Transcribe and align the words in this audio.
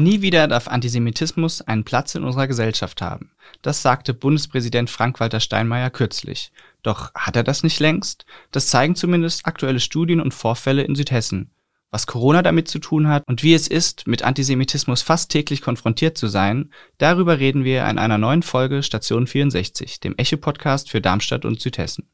Nie 0.00 0.22
wieder 0.22 0.48
darf 0.48 0.66
Antisemitismus 0.66 1.60
einen 1.60 1.84
Platz 1.84 2.14
in 2.14 2.24
unserer 2.24 2.46
Gesellschaft 2.46 3.02
haben. 3.02 3.32
Das 3.60 3.82
sagte 3.82 4.14
Bundespräsident 4.14 4.88
Frank-Walter 4.88 5.40
Steinmeier 5.40 5.90
kürzlich. 5.90 6.52
Doch 6.82 7.12
hat 7.14 7.36
er 7.36 7.42
das 7.42 7.62
nicht 7.62 7.80
längst? 7.80 8.24
Das 8.50 8.68
zeigen 8.68 8.96
zumindest 8.96 9.46
aktuelle 9.46 9.78
Studien 9.78 10.22
und 10.22 10.32
Vorfälle 10.32 10.82
in 10.82 10.94
Südhessen. 10.94 11.50
Was 11.90 12.06
Corona 12.06 12.40
damit 12.40 12.68
zu 12.68 12.78
tun 12.78 13.08
hat 13.08 13.28
und 13.28 13.42
wie 13.42 13.52
es 13.52 13.68
ist, 13.68 14.06
mit 14.06 14.22
Antisemitismus 14.22 15.02
fast 15.02 15.30
täglich 15.30 15.60
konfrontiert 15.60 16.16
zu 16.16 16.28
sein, 16.28 16.72
darüber 16.96 17.38
reden 17.38 17.64
wir 17.64 17.86
in 17.86 17.98
einer 17.98 18.16
neuen 18.16 18.42
Folge 18.42 18.82
Station 18.82 19.26
64, 19.26 20.00
dem 20.00 20.16
Echo-Podcast 20.16 20.88
für 20.88 21.02
Darmstadt 21.02 21.44
und 21.44 21.60
Südhessen. 21.60 22.08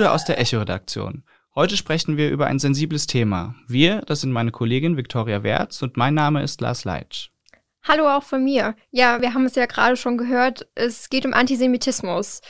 Bude 0.00 0.12
aus 0.12 0.24
der 0.24 0.40
Echo-Redaktion. 0.40 1.24
Heute 1.54 1.76
sprechen 1.76 2.16
wir 2.16 2.30
über 2.30 2.46
ein 2.46 2.58
sensibles 2.58 3.06
Thema. 3.06 3.54
Wir, 3.68 4.00
das 4.00 4.22
sind 4.22 4.32
meine 4.32 4.50
Kollegin 4.50 4.96
Viktoria 4.96 5.42
Wertz 5.42 5.82
und 5.82 5.98
mein 5.98 6.14
Name 6.14 6.42
ist 6.42 6.62
Lars 6.62 6.84
Leitsch. 6.84 7.28
Hallo 7.86 8.08
auch 8.08 8.22
von 8.22 8.42
mir. 8.42 8.76
Ja, 8.92 9.20
wir 9.20 9.34
haben 9.34 9.44
es 9.44 9.56
ja 9.56 9.66
gerade 9.66 9.98
schon 9.98 10.16
gehört, 10.16 10.66
es 10.74 11.10
geht 11.10 11.26
um 11.26 11.34
Antisemitismus. 11.34 12.40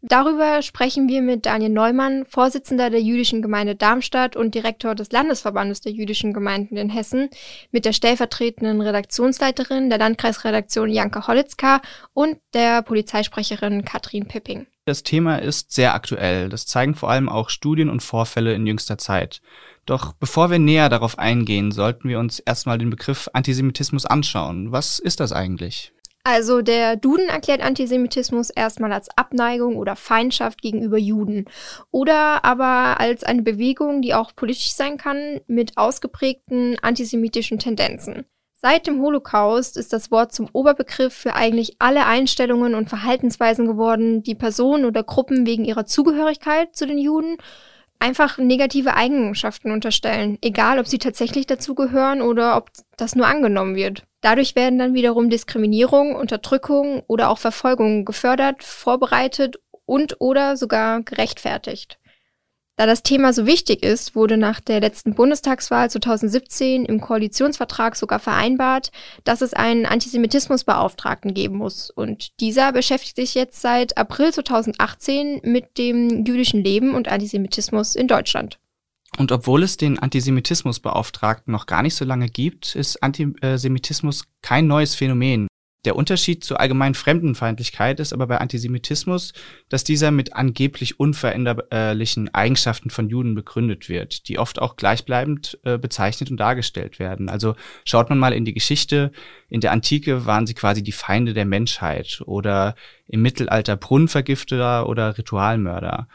Darüber 0.00 0.62
sprechen 0.62 1.06
wir 1.06 1.20
mit 1.20 1.44
Daniel 1.44 1.72
Neumann, 1.72 2.24
Vorsitzender 2.24 2.88
der 2.88 3.02
jüdischen 3.02 3.42
Gemeinde 3.42 3.76
Darmstadt 3.76 4.34
und 4.34 4.54
Direktor 4.54 4.94
des 4.94 5.12
Landesverbandes 5.12 5.82
der 5.82 5.92
jüdischen 5.92 6.32
Gemeinden 6.32 6.78
in 6.78 6.88
Hessen, 6.88 7.28
mit 7.70 7.84
der 7.84 7.92
stellvertretenden 7.92 8.80
Redaktionsleiterin 8.80 9.90
der 9.90 9.98
Landkreisredaktion 9.98 10.88
Janka 10.88 11.28
Holitzka 11.28 11.82
und 12.14 12.38
der 12.54 12.80
Polizeisprecherin 12.80 13.84
Katrin 13.84 14.26
Pipping. 14.26 14.66
Das 14.86 15.02
Thema 15.02 15.36
ist 15.36 15.72
sehr 15.72 15.94
aktuell. 15.94 16.50
Das 16.50 16.66
zeigen 16.66 16.94
vor 16.94 17.10
allem 17.10 17.30
auch 17.30 17.48
Studien 17.48 17.88
und 17.88 18.02
Vorfälle 18.02 18.52
in 18.52 18.66
jüngster 18.66 18.98
Zeit. 18.98 19.40
Doch 19.86 20.12
bevor 20.12 20.50
wir 20.50 20.58
näher 20.58 20.90
darauf 20.90 21.18
eingehen, 21.18 21.72
sollten 21.72 22.08
wir 22.08 22.18
uns 22.18 22.38
erstmal 22.38 22.76
den 22.76 22.90
Begriff 22.90 23.30
Antisemitismus 23.32 24.04
anschauen. 24.04 24.72
Was 24.72 24.98
ist 24.98 25.20
das 25.20 25.32
eigentlich? 25.32 25.94
Also 26.26 26.62
der 26.62 26.96
Duden 26.96 27.28
erklärt 27.28 27.62
Antisemitismus 27.62 28.48
erstmal 28.48 28.92
als 28.92 29.08
Abneigung 29.16 29.76
oder 29.76 29.94
Feindschaft 29.94 30.62
gegenüber 30.62 30.96
Juden 30.96 31.44
oder 31.90 32.44
aber 32.44 32.98
als 32.98 33.24
eine 33.24 33.42
Bewegung, 33.42 34.00
die 34.00 34.14
auch 34.14 34.34
politisch 34.34 34.72
sein 34.72 34.96
kann, 34.96 35.40
mit 35.46 35.76
ausgeprägten 35.76 36.78
antisemitischen 36.80 37.58
Tendenzen. 37.58 38.24
Seit 38.66 38.86
dem 38.86 39.02
Holocaust 39.02 39.76
ist 39.76 39.92
das 39.92 40.10
Wort 40.10 40.32
zum 40.32 40.48
Oberbegriff 40.54 41.12
für 41.12 41.34
eigentlich 41.34 41.76
alle 41.80 42.06
Einstellungen 42.06 42.74
und 42.74 42.88
Verhaltensweisen 42.88 43.66
geworden, 43.66 44.22
die 44.22 44.34
Personen 44.34 44.86
oder 44.86 45.02
Gruppen 45.02 45.44
wegen 45.44 45.66
ihrer 45.66 45.84
Zugehörigkeit 45.84 46.74
zu 46.74 46.86
den 46.86 46.96
Juden 46.96 47.36
einfach 47.98 48.38
negative 48.38 48.94
Eigenschaften 48.94 49.70
unterstellen, 49.70 50.38
egal 50.40 50.78
ob 50.78 50.86
sie 50.86 50.96
tatsächlich 50.96 51.44
dazugehören 51.44 52.22
oder 52.22 52.56
ob 52.56 52.70
das 52.96 53.14
nur 53.14 53.26
angenommen 53.26 53.76
wird. 53.76 54.04
Dadurch 54.22 54.56
werden 54.56 54.78
dann 54.78 54.94
wiederum 54.94 55.28
Diskriminierung, 55.28 56.16
Unterdrückung 56.16 57.02
oder 57.06 57.28
auch 57.28 57.38
Verfolgung 57.38 58.06
gefördert, 58.06 58.64
vorbereitet 58.64 59.56
und 59.84 60.22
oder 60.22 60.56
sogar 60.56 61.02
gerechtfertigt. 61.02 61.98
Da 62.76 62.86
das 62.86 63.04
Thema 63.04 63.32
so 63.32 63.46
wichtig 63.46 63.84
ist, 63.84 64.16
wurde 64.16 64.36
nach 64.36 64.58
der 64.58 64.80
letzten 64.80 65.14
Bundestagswahl 65.14 65.88
2017 65.88 66.84
im 66.84 67.00
Koalitionsvertrag 67.00 67.94
sogar 67.94 68.18
vereinbart, 68.18 68.90
dass 69.22 69.42
es 69.42 69.54
einen 69.54 69.86
Antisemitismusbeauftragten 69.86 71.34
geben 71.34 71.56
muss. 71.56 71.90
Und 71.90 72.40
dieser 72.40 72.72
beschäftigt 72.72 73.14
sich 73.14 73.36
jetzt 73.36 73.60
seit 73.60 73.96
April 73.96 74.32
2018 74.32 75.42
mit 75.44 75.78
dem 75.78 76.24
jüdischen 76.24 76.64
Leben 76.64 76.96
und 76.96 77.06
Antisemitismus 77.06 77.94
in 77.94 78.08
Deutschland. 78.08 78.58
Und 79.18 79.30
obwohl 79.30 79.62
es 79.62 79.76
den 79.76 80.00
Antisemitismusbeauftragten 80.00 81.52
noch 81.52 81.66
gar 81.66 81.82
nicht 81.82 81.94
so 81.94 82.04
lange 82.04 82.26
gibt, 82.28 82.74
ist 82.74 83.00
Antisemitismus 83.04 84.24
kein 84.42 84.66
neues 84.66 84.96
Phänomen. 84.96 85.46
Der 85.84 85.96
Unterschied 85.96 86.42
zur 86.42 86.60
allgemeinen 86.60 86.94
Fremdenfeindlichkeit 86.94 88.00
ist 88.00 88.14
aber 88.14 88.26
bei 88.26 88.38
Antisemitismus, 88.38 89.34
dass 89.68 89.84
dieser 89.84 90.10
mit 90.10 90.34
angeblich 90.34 90.98
unveränderlichen 90.98 92.32
Eigenschaften 92.32 92.88
von 92.88 93.10
Juden 93.10 93.34
begründet 93.34 93.90
wird, 93.90 94.28
die 94.28 94.38
oft 94.38 94.62
auch 94.62 94.76
gleichbleibend 94.76 95.58
äh, 95.64 95.76
bezeichnet 95.76 96.30
und 96.30 96.38
dargestellt 96.38 96.98
werden. 96.98 97.28
Also 97.28 97.54
schaut 97.84 98.08
man 98.08 98.18
mal 98.18 98.32
in 98.32 98.46
die 98.46 98.54
Geschichte. 98.54 99.12
In 99.50 99.60
der 99.60 99.72
Antike 99.72 100.24
waren 100.24 100.46
sie 100.46 100.54
quasi 100.54 100.82
die 100.82 100.92
Feinde 100.92 101.34
der 101.34 101.44
Menschheit 101.44 102.22
oder 102.24 102.76
im 103.06 103.20
Mittelalter 103.20 103.76
Brunnenvergifter 103.76 104.88
oder 104.88 105.18
Ritualmörder. 105.18 106.08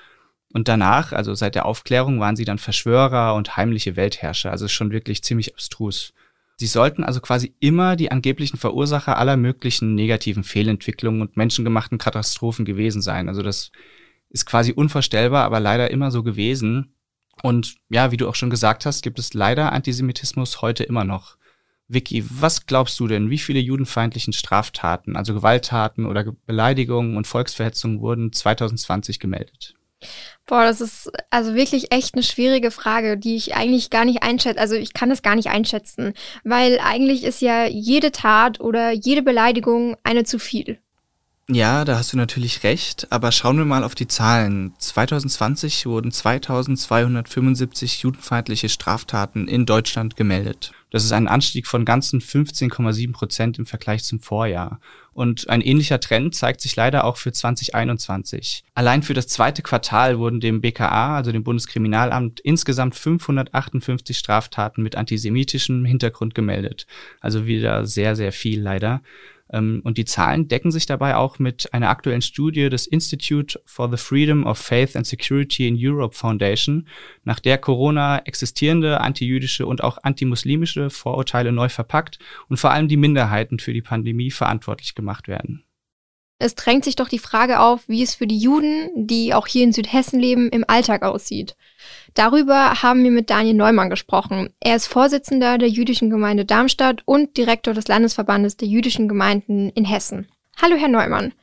Und 0.51 0.67
danach, 0.67 1.13
also 1.13 1.35
seit 1.35 1.53
der 1.53 1.67
Aufklärung, 1.67 2.19
waren 2.19 2.35
sie 2.35 2.45
dann 2.45 2.57
Verschwörer 2.57 3.35
und 3.35 3.55
heimliche 3.55 3.95
Weltherrscher. 3.95 4.49
Also 4.49 4.67
schon 4.67 4.91
wirklich 4.91 5.23
ziemlich 5.23 5.53
abstrus. 5.53 6.13
Sie 6.59 6.67
sollten 6.67 7.05
also 7.05 7.21
quasi 7.21 7.55
immer 7.61 7.95
die 7.95 8.11
angeblichen 8.11 8.57
Verursacher 8.57 9.17
aller 9.17 9.37
möglichen 9.37 9.95
negativen 9.95 10.43
Fehlentwicklungen 10.43 11.21
und 11.21 11.37
menschengemachten 11.37 11.97
Katastrophen 11.97 12.65
gewesen 12.65 13.01
sein. 13.01 13.29
Also 13.29 13.41
das 13.41 13.71
ist 14.29 14.45
quasi 14.45 14.73
unvorstellbar, 14.73 15.45
aber 15.45 15.61
leider 15.61 15.89
immer 15.89 16.11
so 16.11 16.21
gewesen. 16.21 16.95
Und 17.43 17.77
ja, 17.87 18.11
wie 18.11 18.17
du 18.17 18.27
auch 18.27 18.35
schon 18.35 18.49
gesagt 18.49 18.85
hast, 18.85 19.03
gibt 19.03 19.19
es 19.19 19.33
leider 19.33 19.71
Antisemitismus 19.71 20.61
heute 20.61 20.83
immer 20.83 21.05
noch. 21.05 21.37
Vicky, 21.87 22.25
was 22.29 22.65
glaubst 22.65 22.99
du 22.99 23.07
denn, 23.07 23.29
wie 23.29 23.37
viele 23.37 23.61
judenfeindlichen 23.61 24.33
Straftaten, 24.33 25.15
also 25.15 25.33
Gewalttaten 25.33 26.05
oder 26.05 26.25
Beleidigungen 26.45 27.15
und 27.15 27.25
Volksverhetzungen 27.25 28.01
wurden 28.01 28.33
2020 28.33 29.21
gemeldet? 29.21 29.78
Boah, 30.45 30.63
das 30.63 30.81
ist 30.81 31.11
also 31.29 31.53
wirklich 31.53 31.91
echt 31.91 32.15
eine 32.15 32.23
schwierige 32.23 32.71
Frage, 32.71 33.17
die 33.17 33.35
ich 33.35 33.55
eigentlich 33.55 33.89
gar 33.89 34.05
nicht 34.05 34.23
einschätze. 34.23 34.59
Also 34.59 34.75
ich 34.75 34.93
kann 34.93 35.09
das 35.09 35.21
gar 35.21 35.35
nicht 35.35 35.49
einschätzen, 35.49 36.13
weil 36.43 36.79
eigentlich 36.79 37.23
ist 37.23 37.41
ja 37.41 37.65
jede 37.65 38.11
Tat 38.11 38.59
oder 38.59 38.91
jede 38.91 39.21
Beleidigung 39.21 39.95
eine 40.03 40.23
zu 40.23 40.39
viel. 40.39 40.79
Ja, 41.51 41.83
da 41.83 41.97
hast 41.97 42.13
du 42.13 42.17
natürlich 42.17 42.61
recht, 42.63 43.07
aber 43.11 43.31
schauen 43.31 43.57
wir 43.57 43.65
mal 43.65 43.83
auf 43.83 43.95
die 43.95 44.07
Zahlen. 44.07 44.73
2020 44.77 45.87
wurden 45.87 46.11
2275 46.11 48.03
judenfeindliche 48.03 48.69
Straftaten 48.69 49.47
in 49.47 49.65
Deutschland 49.65 50.15
gemeldet. 50.15 50.73
Das 50.91 51.03
ist 51.03 51.11
ein 51.11 51.27
Anstieg 51.27 51.65
von 51.65 51.85
ganzen 51.85 52.21
15,7 52.21 53.13
Prozent 53.13 53.57
im 53.57 53.65
Vergleich 53.65 54.03
zum 54.03 54.19
Vorjahr. 54.19 54.79
Und 55.11 55.49
ein 55.49 55.61
ähnlicher 55.61 55.99
Trend 55.99 56.35
zeigt 56.35 56.61
sich 56.61 56.75
leider 56.75 57.03
auch 57.03 57.17
für 57.17 57.31
2021. 57.31 58.63
Allein 58.75 59.01
für 59.01 59.15
das 59.15 59.27
zweite 59.27 59.63
Quartal 59.63 60.19
wurden 60.19 60.39
dem 60.39 60.61
BKA, 60.61 61.15
also 61.15 61.31
dem 61.31 61.43
Bundeskriminalamt, 61.43 62.39
insgesamt 62.41 62.93
558 62.93 64.15
Straftaten 64.15 64.83
mit 64.83 64.95
antisemitischem 64.95 65.83
Hintergrund 65.83 66.35
gemeldet. 66.35 66.85
Also 67.21 67.47
wieder 67.47 67.87
sehr, 67.87 68.15
sehr 68.15 68.31
viel 68.31 68.61
leider. 68.61 69.01
Ähm, 69.51 69.81
und 69.83 69.97
die 69.97 70.05
Zahlen 70.05 70.47
decken 70.47 70.71
sich 70.71 70.85
dabei 70.85 71.15
auch 71.15 71.39
mit 71.39 71.73
einer 71.73 71.89
aktuellen 71.89 72.21
Studie 72.21 72.69
des 72.69 72.87
Institute 72.87 73.59
for 73.65 73.89
the 73.89 73.97
Freedom 73.97 74.45
of 74.45 74.57
Faith 74.57 74.95
and 74.95 75.07
Security 75.07 75.67
in 75.67 75.77
Europe 75.79 76.15
Foundation, 76.15 76.87
nach 77.23 77.39
der 77.39 77.57
Corona 77.57 78.19
existierende 78.19 79.01
antijüdische 79.01 79.65
und 79.65 79.83
auch 79.83 79.97
antimuslimische 80.03 80.89
Vorurteile 80.89 81.51
neu 81.51 81.69
verpackt 81.69 82.19
und 82.47 82.57
vor 82.57 82.71
allem 82.71 82.87
die 82.87 82.97
Minderheiten 82.97 83.59
für 83.59 83.73
die 83.73 83.81
Pandemie 83.81 84.31
verantwortlich 84.31 84.95
gemacht 84.95 85.27
werden. 85.27 85.63
Es 86.41 86.55
drängt 86.55 86.85
sich 86.85 86.95
doch 86.95 87.09
die 87.09 87.19
Frage 87.19 87.59
auf, 87.59 87.81
wie 87.89 88.01
es 88.01 88.15
für 88.15 88.25
die 88.25 88.37
Juden, 88.37 88.89
die 88.95 89.33
auch 89.33 89.45
hier 89.45 89.65
in 89.65 89.73
Südhessen 89.73 90.21
leben, 90.21 90.49
im 90.49 90.63
Alltag 90.65 91.03
aussieht. 91.03 91.57
Darüber 92.13 92.81
haben 92.81 93.03
wir 93.03 93.11
mit 93.11 93.29
Daniel 93.29 93.55
Neumann 93.55 93.89
gesprochen. 93.89 94.49
Er 94.61 94.77
ist 94.77 94.87
Vorsitzender 94.87 95.57
der 95.57 95.67
jüdischen 95.67 96.09
Gemeinde 96.09 96.45
Darmstadt 96.45 97.01
und 97.03 97.35
Direktor 97.35 97.73
des 97.73 97.89
Landesverbandes 97.89 98.55
der 98.55 98.69
jüdischen 98.69 99.09
Gemeinden 99.09 99.69
in 99.71 99.83
Hessen. 99.83 100.27
Hallo, 100.61 100.77
Herr 100.77 100.87
Neumann. 100.87 101.33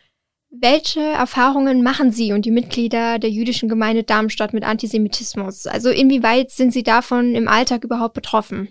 Welche 0.48 1.00
Erfahrungen 1.00 1.82
machen 1.82 2.10
Sie 2.10 2.32
und 2.32 2.46
die 2.46 2.50
Mitglieder 2.50 3.18
der 3.18 3.28
jüdischen 3.28 3.68
Gemeinde 3.68 4.02
Darmstadt 4.02 4.54
mit 4.54 4.64
Antisemitismus? 4.64 5.66
Also 5.66 5.90
inwieweit 5.90 6.50
sind 6.50 6.72
Sie 6.72 6.82
davon 6.82 7.34
im 7.34 7.48
Alltag 7.48 7.84
überhaupt 7.84 8.14
betroffen? 8.14 8.68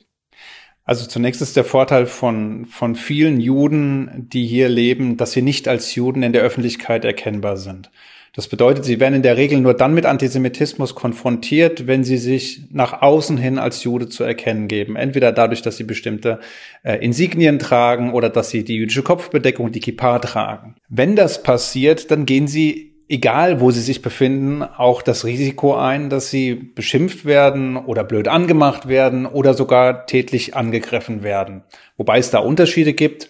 Also 0.86 1.08
zunächst 1.08 1.42
ist 1.42 1.58
der 1.58 1.66
Vorteil 1.66 2.06
von, 2.06 2.66
von 2.68 2.96
vielen 2.96 3.40
Juden, 3.40 4.28
die 4.32 4.46
hier 4.46 4.70
leben, 4.70 5.18
dass 5.18 5.32
sie 5.32 5.42
nicht 5.42 5.68
als 5.68 5.96
Juden 5.96 6.22
in 6.22 6.32
der 6.32 6.44
Öffentlichkeit 6.44 7.04
erkennbar 7.04 7.58
sind. 7.58 7.90
Das 8.36 8.50
bedeutet, 8.50 8.84
sie 8.84 9.00
werden 9.00 9.16
in 9.16 9.22
der 9.24 9.38
Regel 9.38 9.62
nur 9.62 9.74
dann 9.74 9.94
mit 9.94 10.06
Antisemitismus 10.06 10.94
konfrontiert, 10.94 11.88
wenn 11.88 12.04
sie 12.04 12.18
sich 12.18 12.64
nach 12.70 13.02
außen 13.02 13.38
hin 13.38 13.58
als 13.58 13.84
Jude 13.84 14.10
zu 14.10 14.26
erkennen 14.26 14.68
geben. 14.68 14.98
Entweder 14.98 15.32
dadurch, 15.32 15.62
dass 15.62 15.78
sie 15.78 15.86
bestimmte 15.86 16.40
äh, 16.84 16.98
Insignien 16.98 17.60
tragen 17.60 18.12
oder 18.12 18.30
dass 18.30 18.50
sie 18.50 18.66
die 18.66 18.76
jüdische 18.76 19.04
Kopfbedeckung, 19.04 19.72
die 19.72 19.80
Kippa 19.80 20.20
tragen. 20.20 20.76
Wenn 20.90 21.16
das 21.16 21.44
passiert, 21.44 22.12
dann 22.12 22.26
gehen 22.26 22.48
sie 22.48 22.95
egal 23.07 23.60
wo 23.60 23.72
sie 23.72 23.81
sich 23.81 24.02
befinden, 24.02 24.63
auch 24.63 25.02
das 25.02 25.25
Risiko 25.25 25.75
ein, 25.75 26.10
dass 26.10 26.30
sie 26.30 26.56
beschimpft 26.56 27.25
werden 27.25 27.78
oder 27.78 28.04
blöd 28.04 28.28
angemacht 28.28 28.88
werden 28.88 29.25
oder 29.25 29.54
sogar 29.54 30.06
tätlich 30.06 30.56
angegriffen 30.56 31.24
werden. 31.24 31.63
Wobei 31.98 32.18
es 32.18 32.31
da 32.31 32.40
Unterschiede 32.40 32.94
gibt. 32.94 33.30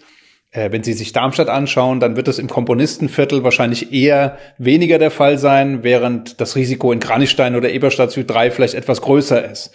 Äh, 0.51 0.71
wenn 0.71 0.83
Sie 0.83 0.93
sich 0.93 1.11
Darmstadt 1.11 1.49
anschauen, 1.49 1.99
dann 1.99 2.15
wird 2.15 2.27
es 2.27 2.39
im 2.39 2.47
Komponistenviertel 2.47 3.43
wahrscheinlich 3.43 3.91
eher 3.91 4.37
weniger 4.57 4.99
der 4.99 5.11
Fall 5.11 5.37
sein, 5.37 5.83
während 5.83 6.39
das 6.39 6.55
Risiko 6.55 6.91
in 6.91 6.99
Kranichstein 6.99 7.55
oder 7.55 7.69
Eberstadt 7.69 8.11
Süd 8.11 8.29
3 8.29 8.51
vielleicht 8.51 8.75
etwas 8.75 9.01
größer 9.01 9.49
ist, 9.51 9.71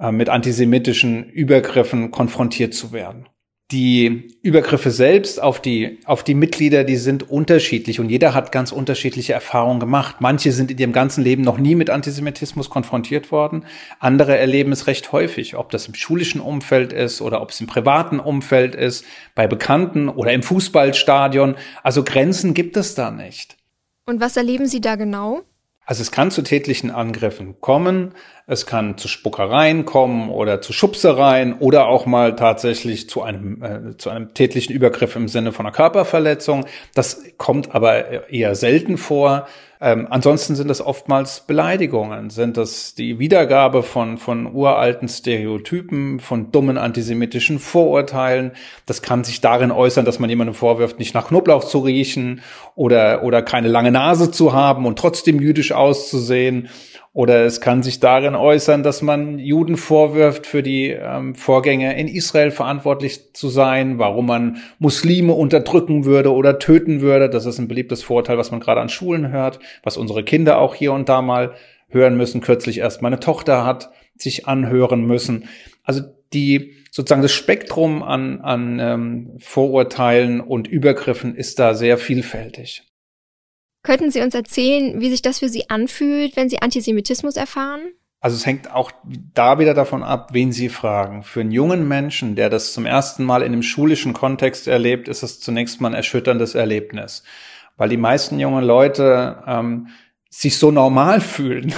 äh, 0.00 0.12
mit 0.12 0.28
antisemitischen 0.30 1.28
Übergriffen 1.28 2.10
konfrontiert 2.10 2.72
zu 2.72 2.92
werden 2.92 3.26
die 3.72 4.28
Übergriffe 4.42 4.92
selbst 4.92 5.42
auf 5.42 5.60
die, 5.60 5.98
auf 6.04 6.22
die 6.22 6.34
Mitglieder, 6.34 6.84
die 6.84 6.96
sind 6.96 7.28
unterschiedlich 7.28 7.98
und 7.98 8.08
jeder 8.08 8.32
hat 8.32 8.52
ganz 8.52 8.70
unterschiedliche 8.70 9.32
Erfahrungen 9.32 9.80
gemacht. 9.80 10.16
Manche 10.20 10.52
sind 10.52 10.70
in 10.70 10.78
ihrem 10.78 10.92
ganzen 10.92 11.24
Leben 11.24 11.42
noch 11.42 11.58
nie 11.58 11.74
mit 11.74 11.90
Antisemitismus 11.90 12.70
konfrontiert 12.70 13.32
worden. 13.32 13.64
Andere 13.98 14.38
erleben 14.38 14.70
es 14.70 14.86
recht 14.86 15.10
häufig, 15.10 15.56
ob 15.56 15.70
das 15.70 15.88
im 15.88 15.94
schulischen 15.94 16.40
Umfeld 16.40 16.92
ist 16.92 17.20
oder 17.20 17.42
ob 17.42 17.50
es 17.50 17.60
im 17.60 17.66
privaten 17.66 18.20
Umfeld 18.20 18.76
ist, 18.76 19.04
bei 19.34 19.48
Bekannten 19.48 20.08
oder 20.08 20.32
im 20.32 20.44
Fußballstadion. 20.44 21.56
Also 21.82 22.04
Grenzen 22.04 22.54
gibt 22.54 22.76
es 22.76 22.94
da 22.94 23.10
nicht. 23.10 23.56
Und 24.04 24.20
was 24.20 24.36
erleben 24.36 24.68
Sie 24.68 24.80
da 24.80 24.94
genau? 24.94 25.42
Also 25.86 26.02
es 26.02 26.10
kann 26.10 26.32
zu 26.32 26.42
tätlichen 26.42 26.90
Angriffen 26.90 27.60
kommen, 27.60 28.12
es 28.48 28.64
kann 28.64 28.96
zu 28.96 29.08
Spuckereien 29.08 29.84
kommen 29.84 30.30
oder 30.30 30.60
zu 30.60 30.72
Schubsereien 30.72 31.54
oder 31.58 31.88
auch 31.88 32.06
mal 32.06 32.36
tatsächlich 32.36 33.08
zu 33.10 33.22
einem, 33.22 33.62
äh, 33.62 33.96
zu 33.96 34.08
einem 34.10 34.34
tätlichen 34.34 34.74
Übergriff 34.74 35.16
im 35.16 35.26
Sinne 35.26 35.52
von 35.52 35.66
einer 35.66 35.74
Körperverletzung. 35.74 36.64
Das 36.94 37.24
kommt 37.38 37.74
aber 37.74 38.30
eher 38.30 38.54
selten 38.54 38.98
vor. 38.98 39.48
Ähm, 39.80 40.06
ansonsten 40.08 40.54
sind 40.54 40.70
es 40.70 40.80
oftmals 40.80 41.40
Beleidigungen, 41.40 42.30
sind 42.30 42.56
das 42.56 42.94
die 42.94 43.18
Wiedergabe 43.18 43.82
von, 43.82 44.16
von 44.16 44.54
uralten 44.54 45.08
Stereotypen, 45.08 46.18
von 46.20 46.50
dummen 46.50 46.78
antisemitischen 46.78 47.58
Vorurteilen. 47.58 48.52
Das 48.86 49.02
kann 49.02 49.22
sich 49.24 49.42
darin 49.42 49.70
äußern, 49.70 50.06
dass 50.06 50.18
man 50.18 50.30
jemandem 50.30 50.54
vorwirft, 50.54 50.98
nicht 50.98 51.14
nach 51.14 51.28
Knoblauch 51.28 51.64
zu 51.64 51.80
riechen 51.80 52.40
oder, 52.74 53.22
oder 53.22 53.42
keine 53.42 53.68
lange 53.68 53.90
Nase 53.90 54.30
zu 54.30 54.54
haben 54.54 54.86
und 54.86 54.98
trotzdem 54.98 55.40
jüdisch 55.40 55.72
auszusehen 55.72 56.68
oder 57.16 57.46
es 57.46 57.62
kann 57.62 57.82
sich 57.82 57.98
darin 57.98 58.34
äußern, 58.34 58.82
dass 58.82 59.00
man 59.00 59.38
Juden 59.38 59.78
vorwirft, 59.78 60.46
für 60.46 60.62
die 60.62 60.90
ähm, 60.90 61.34
Vorgänge 61.34 61.98
in 61.98 62.08
Israel 62.08 62.50
verantwortlich 62.50 63.32
zu 63.32 63.48
sein, 63.48 63.98
warum 63.98 64.26
man 64.26 64.58
Muslime 64.78 65.32
unterdrücken 65.32 66.04
würde 66.04 66.30
oder 66.30 66.58
töten 66.58 67.00
würde. 67.00 67.30
Das 67.30 67.46
ist 67.46 67.58
ein 67.58 67.68
beliebtes 67.68 68.02
Vorurteil, 68.02 68.36
was 68.36 68.50
man 68.50 68.60
gerade 68.60 68.82
an 68.82 68.90
Schulen 68.90 69.32
hört, 69.32 69.60
was 69.82 69.96
unsere 69.96 70.24
Kinder 70.24 70.58
auch 70.58 70.74
hier 70.74 70.92
und 70.92 71.08
da 71.08 71.22
mal 71.22 71.54
hören 71.88 72.18
müssen. 72.18 72.42
Kürzlich 72.42 72.80
erst 72.80 73.00
meine 73.00 73.18
Tochter 73.18 73.64
hat 73.64 73.88
sich 74.14 74.46
anhören 74.46 75.06
müssen. 75.06 75.48
Also 75.84 76.02
die 76.34 76.74
sozusagen 76.90 77.22
das 77.22 77.32
Spektrum 77.32 78.02
an, 78.02 78.42
an 78.42 78.78
ähm, 78.78 79.30
Vorurteilen 79.38 80.42
und 80.42 80.68
Übergriffen 80.68 81.34
ist 81.34 81.60
da 81.60 81.72
sehr 81.72 81.96
vielfältig. 81.96 82.82
Könnten 83.86 84.10
Sie 84.10 84.20
uns 84.20 84.34
erzählen, 84.34 85.00
wie 85.00 85.10
sich 85.10 85.22
das 85.22 85.38
für 85.38 85.48
Sie 85.48 85.70
anfühlt, 85.70 86.34
wenn 86.34 86.48
Sie 86.48 86.60
Antisemitismus 86.60 87.36
erfahren? 87.36 87.82
Also 88.18 88.34
es 88.34 88.44
hängt 88.44 88.68
auch 88.72 88.90
da 89.32 89.60
wieder 89.60 89.74
davon 89.74 90.02
ab, 90.02 90.30
wen 90.32 90.50
Sie 90.50 90.70
fragen. 90.70 91.22
Für 91.22 91.42
einen 91.42 91.52
jungen 91.52 91.86
Menschen, 91.86 92.34
der 92.34 92.50
das 92.50 92.72
zum 92.72 92.84
ersten 92.84 93.22
Mal 93.22 93.42
in 93.42 93.52
einem 93.52 93.62
schulischen 93.62 94.12
Kontext 94.12 94.66
erlebt, 94.66 95.06
ist 95.06 95.22
es 95.22 95.38
zunächst 95.38 95.80
mal 95.80 95.90
ein 95.90 95.94
erschütterndes 95.94 96.56
Erlebnis, 96.56 97.22
weil 97.76 97.88
die 97.88 97.96
meisten 97.96 98.40
jungen 98.40 98.64
Leute 98.64 99.44
ähm, 99.46 99.86
sich 100.30 100.58
so 100.58 100.72
normal 100.72 101.20
fühlen, 101.20 101.72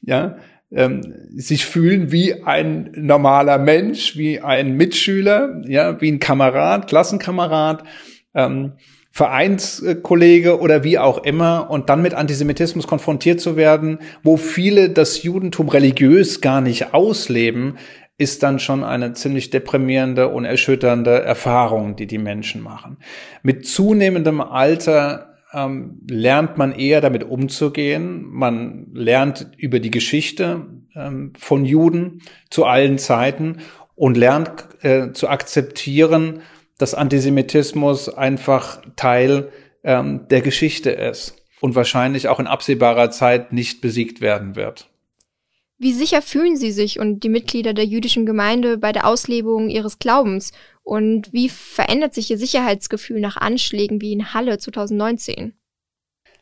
ja, 0.00 0.38
ähm, 0.72 1.02
sich 1.36 1.66
fühlen 1.66 2.10
wie 2.10 2.42
ein 2.42 2.90
normaler 2.96 3.58
Mensch, 3.58 4.16
wie 4.16 4.40
ein 4.40 4.76
Mitschüler, 4.76 5.62
ja, 5.68 6.00
wie 6.00 6.10
ein 6.10 6.18
Kamerad, 6.18 6.88
Klassenkamerad. 6.88 7.84
Ähm, 8.34 8.72
Vereinskollege 9.12 10.58
oder 10.58 10.82
wie 10.82 10.98
auch 10.98 11.18
immer 11.22 11.70
und 11.70 11.88
dann 11.88 12.02
mit 12.02 12.14
Antisemitismus 12.14 12.88
konfrontiert 12.88 13.40
zu 13.40 13.56
werden, 13.56 14.00
wo 14.24 14.36
viele 14.36 14.90
das 14.90 15.22
Judentum 15.22 15.68
religiös 15.68 16.40
gar 16.40 16.60
nicht 16.60 16.94
ausleben, 16.94 17.78
ist 18.18 18.42
dann 18.42 18.58
schon 18.58 18.82
eine 18.82 19.12
ziemlich 19.12 19.50
deprimierende 19.50 20.28
und 20.28 20.44
erschütternde 20.44 21.22
Erfahrung, 21.22 21.94
die 21.94 22.08
die 22.08 22.18
Menschen 22.18 22.60
machen. 22.60 22.98
Mit 23.44 23.68
zunehmendem 23.68 24.40
Alter 24.40 25.36
ähm, 25.52 26.00
lernt 26.08 26.58
man 26.58 26.72
eher 26.72 27.00
damit 27.00 27.22
umzugehen. 27.24 28.24
Man 28.28 28.88
lernt 28.94 29.48
über 29.56 29.78
die 29.78 29.92
Geschichte 29.92 30.66
ähm, 30.96 31.32
von 31.38 31.64
Juden 31.64 32.22
zu 32.50 32.64
allen 32.64 32.98
Zeiten 32.98 33.58
und 33.94 34.16
lernt 34.16 34.68
äh, 34.82 35.12
zu 35.12 35.28
akzeptieren, 35.28 36.42
dass 36.78 36.94
Antisemitismus 36.94 38.08
einfach 38.08 38.82
Teil 38.96 39.50
ähm, 39.82 40.26
der 40.28 40.40
Geschichte 40.40 40.90
ist 40.90 41.36
und 41.60 41.74
wahrscheinlich 41.74 42.28
auch 42.28 42.40
in 42.40 42.46
absehbarer 42.46 43.10
Zeit 43.10 43.52
nicht 43.52 43.80
besiegt 43.80 44.20
werden 44.20 44.56
wird. 44.56 44.90
Wie 45.78 45.92
sicher 45.92 46.22
fühlen 46.22 46.56
Sie 46.56 46.70
sich 46.70 47.00
und 47.00 47.24
die 47.24 47.28
Mitglieder 47.28 47.74
der 47.74 47.84
jüdischen 47.84 48.26
Gemeinde 48.26 48.78
bei 48.78 48.92
der 48.92 49.06
Auslebung 49.06 49.68
ihres 49.68 49.98
Glaubens? 49.98 50.52
Und 50.82 51.32
wie 51.32 51.48
verändert 51.48 52.14
sich 52.14 52.30
Ihr 52.30 52.38
Sicherheitsgefühl 52.38 53.20
nach 53.20 53.36
Anschlägen 53.36 54.00
wie 54.00 54.12
in 54.12 54.34
Halle 54.34 54.58
2019? 54.58 55.54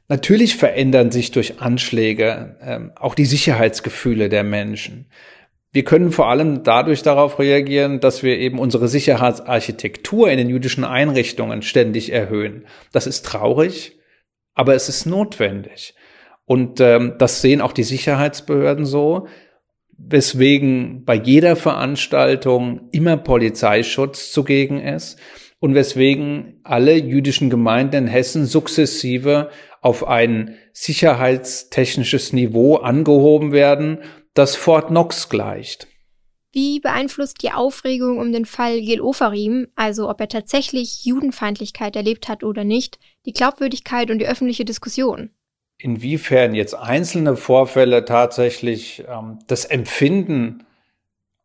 Natürlich 0.09 0.57
verändern 0.57 1.11
sich 1.11 1.31
durch 1.31 1.61
Anschläge 1.61 2.57
ähm, 2.61 2.93
auch 2.97 3.15
die 3.15 3.25
Sicherheitsgefühle 3.25 4.29
der 4.29 4.45
Menschen. 4.45 5.07
Wir 5.73 5.85
können 5.85 6.13
vor 6.13 6.29
allem 6.29 6.65
dadurch 6.65 7.03
darauf 7.03 7.39
reagieren, 7.39 7.99
dass 7.99 8.23
wir 8.23 8.39
eben 8.39 8.59
unsere 8.59 8.89
Sicherheitsarchitektur 8.89 10.31
in 10.31 10.37
den 10.37 10.51
jüdischen 10.51 10.85
Einrichtungen 10.85 11.63
ständig 11.63 12.13
erhöhen. 12.13 12.67
Das 12.93 13.07
ist 13.07 13.25
traurig, 13.25 13.99
aber 14.55 14.75
es 14.75 14.91
ist 14.91 15.07
notwendig. 15.07 15.95
Und 16.45 16.81
ähm, 16.81 17.15
das 17.19 17.41
sehen 17.41 17.63
auch 17.63 17.73
die 17.73 17.85
Sicherheitsbehörden 17.85 18.85
so, 18.85 19.29
weswegen 19.97 21.05
bei 21.05 21.15
jeder 21.15 21.57
Veranstaltung 21.57 22.89
immer 22.93 23.17
Polizeischutz 23.17 24.31
zugegen 24.31 24.79
ist 24.79 25.19
und 25.59 25.75
weswegen 25.75 26.61
alle 26.65 26.97
jüdischen 26.97 27.49
Gemeinden 27.49 27.97
in 27.97 28.07
Hessen 28.09 28.45
sukzessive 28.45 29.49
auf 29.81 30.07
ein 30.07 30.57
sicherheitstechnisches 30.73 32.33
Niveau 32.35 32.77
angehoben 32.77 33.53
werden, 33.53 33.99
das 34.35 34.57
Fort 34.57 34.89
Knox 34.89 35.29
gleicht. 35.29 35.89
Wie 36.53 36.81
beeinflusst 36.81 37.43
die 37.43 37.51
Aufregung 37.51 38.19
um 38.19 38.31
den 38.31 38.45
Fall 38.45 38.81
Gil 38.81 39.01
Ofarim, 39.01 39.69
also 39.75 40.11
ob 40.11 40.21
er 40.21 40.29
tatsächlich 40.29 41.05
Judenfeindlichkeit 41.05 41.97
erlebt 41.97 42.29
hat 42.29 42.45
oder 42.45 42.63
nicht, 42.63 42.99
die 43.25 43.33
Glaubwürdigkeit 43.33 44.11
und 44.11 44.19
die 44.19 44.27
öffentliche 44.27 44.67
Diskussion? 44.67 45.31
Inwiefern 45.79 46.55
jetzt 46.55 46.75
einzelne 46.75 47.37
Vorfälle 47.37 48.05
tatsächlich 48.05 49.03
ähm, 49.09 49.39
das 49.47 49.65
Empfinden 49.65 50.67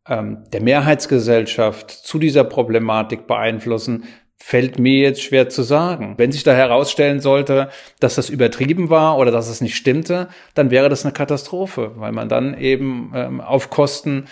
ähm, 0.07 0.43
der 0.51 0.61
Mehrheitsgesellschaft 0.61 1.89
zu 1.89 2.19
dieser 2.19 2.43
Problematik 2.43 3.27
beeinflussen, 3.27 4.03
fällt 4.37 4.79
mir 4.79 5.01
jetzt 5.01 5.21
schwer 5.21 5.49
zu 5.49 5.63
sagen. 5.63 6.15
Wenn 6.17 6.31
sich 6.31 6.43
da 6.43 6.53
herausstellen 6.53 7.19
sollte, 7.19 7.69
dass 7.99 8.15
das 8.15 8.29
übertrieben 8.29 8.89
war 8.89 9.17
oder 9.17 9.31
dass 9.31 9.49
es 9.49 9.61
nicht 9.61 9.75
stimmte, 9.75 10.29
dann 10.53 10.71
wäre 10.71 10.89
das 10.89 11.03
eine 11.03 11.13
Katastrophe, 11.13 11.93
weil 11.95 12.11
man 12.11 12.29
dann 12.29 12.57
eben 12.57 13.11
ähm, 13.15 13.41
auf 13.41 13.69
Kosten 13.69 14.25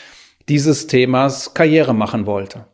dieses 0.48 0.88
Themas 0.88 1.54
Karriere 1.54 1.94
machen 1.94 2.26
wollte. 2.26 2.68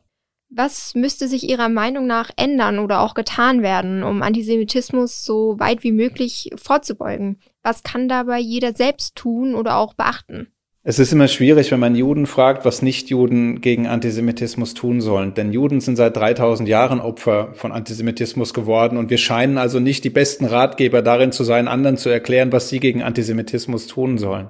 Was 0.53 0.95
müsste 0.95 1.29
sich 1.29 1.49
Ihrer 1.49 1.69
Meinung 1.69 2.07
nach 2.07 2.29
ändern 2.35 2.79
oder 2.79 2.99
auch 2.99 3.13
getan 3.13 3.61
werden, 3.61 4.03
um 4.03 4.21
Antisemitismus 4.21 5.23
so 5.23 5.57
weit 5.59 5.83
wie 5.83 5.93
möglich 5.93 6.49
vorzubeugen? 6.57 7.39
Was 7.63 7.83
kann 7.83 8.09
dabei 8.09 8.39
jeder 8.39 8.73
selbst 8.73 9.15
tun 9.15 9.55
oder 9.55 9.77
auch 9.77 9.93
beachten? 9.93 10.51
Es 10.83 10.97
ist 10.97 11.13
immer 11.13 11.27
schwierig, 11.27 11.71
wenn 11.71 11.79
man 11.79 11.93
Juden 11.93 12.25
fragt, 12.25 12.65
was 12.65 12.81
Nicht-Juden 12.81 13.61
gegen 13.61 13.85
Antisemitismus 13.85 14.73
tun 14.73 14.99
sollen. 14.99 15.35
Denn 15.35 15.53
Juden 15.53 15.79
sind 15.79 15.95
seit 15.95 16.17
3000 16.17 16.67
Jahren 16.67 16.99
Opfer 16.99 17.49
von 17.53 17.71
Antisemitismus 17.71 18.51
geworden 18.55 18.97
und 18.97 19.11
wir 19.11 19.19
scheinen 19.19 19.59
also 19.59 19.79
nicht 19.79 20.03
die 20.03 20.09
besten 20.09 20.45
Ratgeber 20.45 21.03
darin 21.03 21.31
zu 21.31 21.43
sein, 21.43 21.67
anderen 21.67 21.97
zu 21.97 22.09
erklären, 22.09 22.51
was 22.51 22.69
sie 22.69 22.79
gegen 22.79 23.03
Antisemitismus 23.03 23.85
tun 23.85 24.17
sollen. 24.17 24.49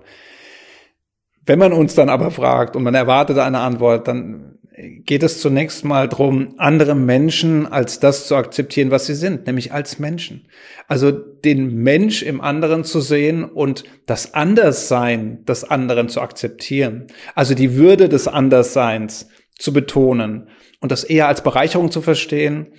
Wenn 1.45 1.59
man 1.59 1.73
uns 1.73 1.95
dann 1.95 2.07
aber 2.07 2.31
fragt 2.31 2.77
und 2.77 2.83
man 2.83 2.95
erwartet 2.95 3.37
eine 3.37 3.59
Antwort, 3.59 4.07
dann 4.07 4.57
geht 4.77 5.23
es 5.23 5.41
zunächst 5.41 5.83
mal 5.83 6.07
darum, 6.07 6.55
andere 6.57 6.95
Menschen 6.95 7.67
als 7.67 7.99
das 7.99 8.27
zu 8.27 8.35
akzeptieren, 8.35 8.91
was 8.91 9.05
sie 9.05 9.15
sind, 9.15 9.45
nämlich 9.45 9.73
als 9.73 9.99
Menschen. 9.99 10.47
Also 10.87 11.11
den 11.11 11.75
Mensch 11.75 12.23
im 12.23 12.39
anderen 12.41 12.83
zu 12.83 13.01
sehen 13.01 13.43
und 13.43 13.83
das 14.05 14.33
Anderssein 14.33 15.43
des 15.45 15.63
anderen 15.63 16.09
zu 16.09 16.21
akzeptieren. 16.21 17.07
Also 17.35 17.53
die 17.53 17.75
Würde 17.75 18.07
des 18.07 18.27
Andersseins 18.27 19.27
zu 19.57 19.73
betonen 19.73 20.49
und 20.79 20.91
das 20.91 21.03
eher 21.03 21.27
als 21.27 21.43
Bereicherung 21.43 21.91
zu 21.91 22.01
verstehen 22.01 22.73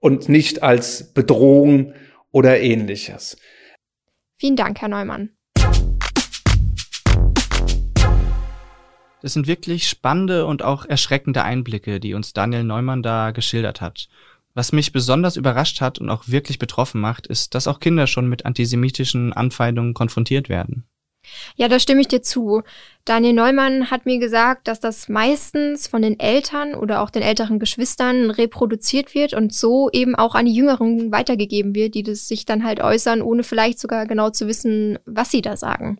und 0.00 0.28
nicht 0.28 0.62
als 0.62 1.12
Bedrohung 1.12 1.94
oder 2.30 2.60
ähnliches. 2.60 3.38
Vielen 4.36 4.56
Dank, 4.56 4.80
Herr 4.80 4.88
Neumann. 4.88 5.30
Das 9.22 9.32
sind 9.32 9.46
wirklich 9.46 9.88
spannende 9.88 10.46
und 10.46 10.62
auch 10.62 10.84
erschreckende 10.84 11.42
Einblicke, 11.42 12.00
die 12.00 12.14
uns 12.14 12.32
Daniel 12.32 12.64
Neumann 12.64 13.02
da 13.02 13.32
geschildert 13.32 13.80
hat. 13.80 14.08
Was 14.54 14.72
mich 14.72 14.92
besonders 14.92 15.36
überrascht 15.36 15.80
hat 15.80 15.98
und 15.98 16.10
auch 16.10 16.24
wirklich 16.26 16.58
betroffen 16.58 17.00
macht, 17.00 17.26
ist, 17.26 17.54
dass 17.54 17.68
auch 17.68 17.80
Kinder 17.80 18.06
schon 18.06 18.28
mit 18.28 18.46
antisemitischen 18.46 19.32
Anfeindungen 19.32 19.94
konfrontiert 19.94 20.48
werden. 20.48 20.84
Ja, 21.56 21.68
da 21.68 21.78
stimme 21.78 22.00
ich 22.00 22.08
dir 22.08 22.22
zu. 22.22 22.62
Daniel 23.04 23.34
Neumann 23.34 23.90
hat 23.90 24.06
mir 24.06 24.18
gesagt, 24.18 24.68
dass 24.68 24.80
das 24.80 25.08
meistens 25.08 25.88
von 25.88 26.02
den 26.02 26.18
Eltern 26.18 26.74
oder 26.74 27.02
auch 27.02 27.10
den 27.10 27.22
älteren 27.22 27.58
Geschwistern 27.58 28.30
reproduziert 28.30 29.14
wird 29.14 29.34
und 29.34 29.52
so 29.52 29.90
eben 29.92 30.14
auch 30.14 30.34
an 30.34 30.46
die 30.46 30.54
Jüngeren 30.54 31.12
weitergegeben 31.12 31.74
wird, 31.74 31.94
die 31.94 32.02
das 32.02 32.28
sich 32.28 32.44
dann 32.44 32.64
halt 32.64 32.80
äußern, 32.80 33.22
ohne 33.22 33.42
vielleicht 33.42 33.78
sogar 33.78 34.06
genau 34.06 34.30
zu 34.30 34.46
wissen, 34.46 34.98
was 35.04 35.30
sie 35.30 35.42
da 35.42 35.56
sagen. 35.56 35.98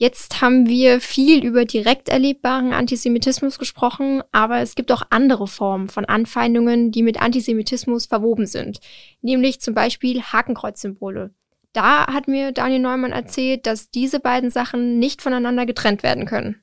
Jetzt 0.00 0.40
haben 0.40 0.68
wir 0.68 1.00
viel 1.00 1.44
über 1.44 1.64
direkt 1.64 2.08
erlebbaren 2.08 2.72
Antisemitismus 2.72 3.58
gesprochen, 3.58 4.22
aber 4.30 4.60
es 4.60 4.76
gibt 4.76 4.92
auch 4.92 5.02
andere 5.10 5.48
Formen 5.48 5.88
von 5.88 6.04
Anfeindungen, 6.04 6.92
die 6.92 7.02
mit 7.02 7.20
Antisemitismus 7.20 8.06
verwoben 8.06 8.46
sind, 8.46 8.78
nämlich 9.22 9.60
zum 9.60 9.74
Beispiel 9.74 10.22
Hakenkreuzsymbole. 10.22 11.34
Da 11.72 12.06
hat 12.06 12.28
mir 12.28 12.52
Daniel 12.52 12.78
Neumann 12.78 13.10
erzählt, 13.10 13.66
dass 13.66 13.90
diese 13.90 14.20
beiden 14.20 14.50
Sachen 14.50 15.00
nicht 15.00 15.20
voneinander 15.20 15.66
getrennt 15.66 16.04
werden 16.04 16.26
können. 16.26 16.62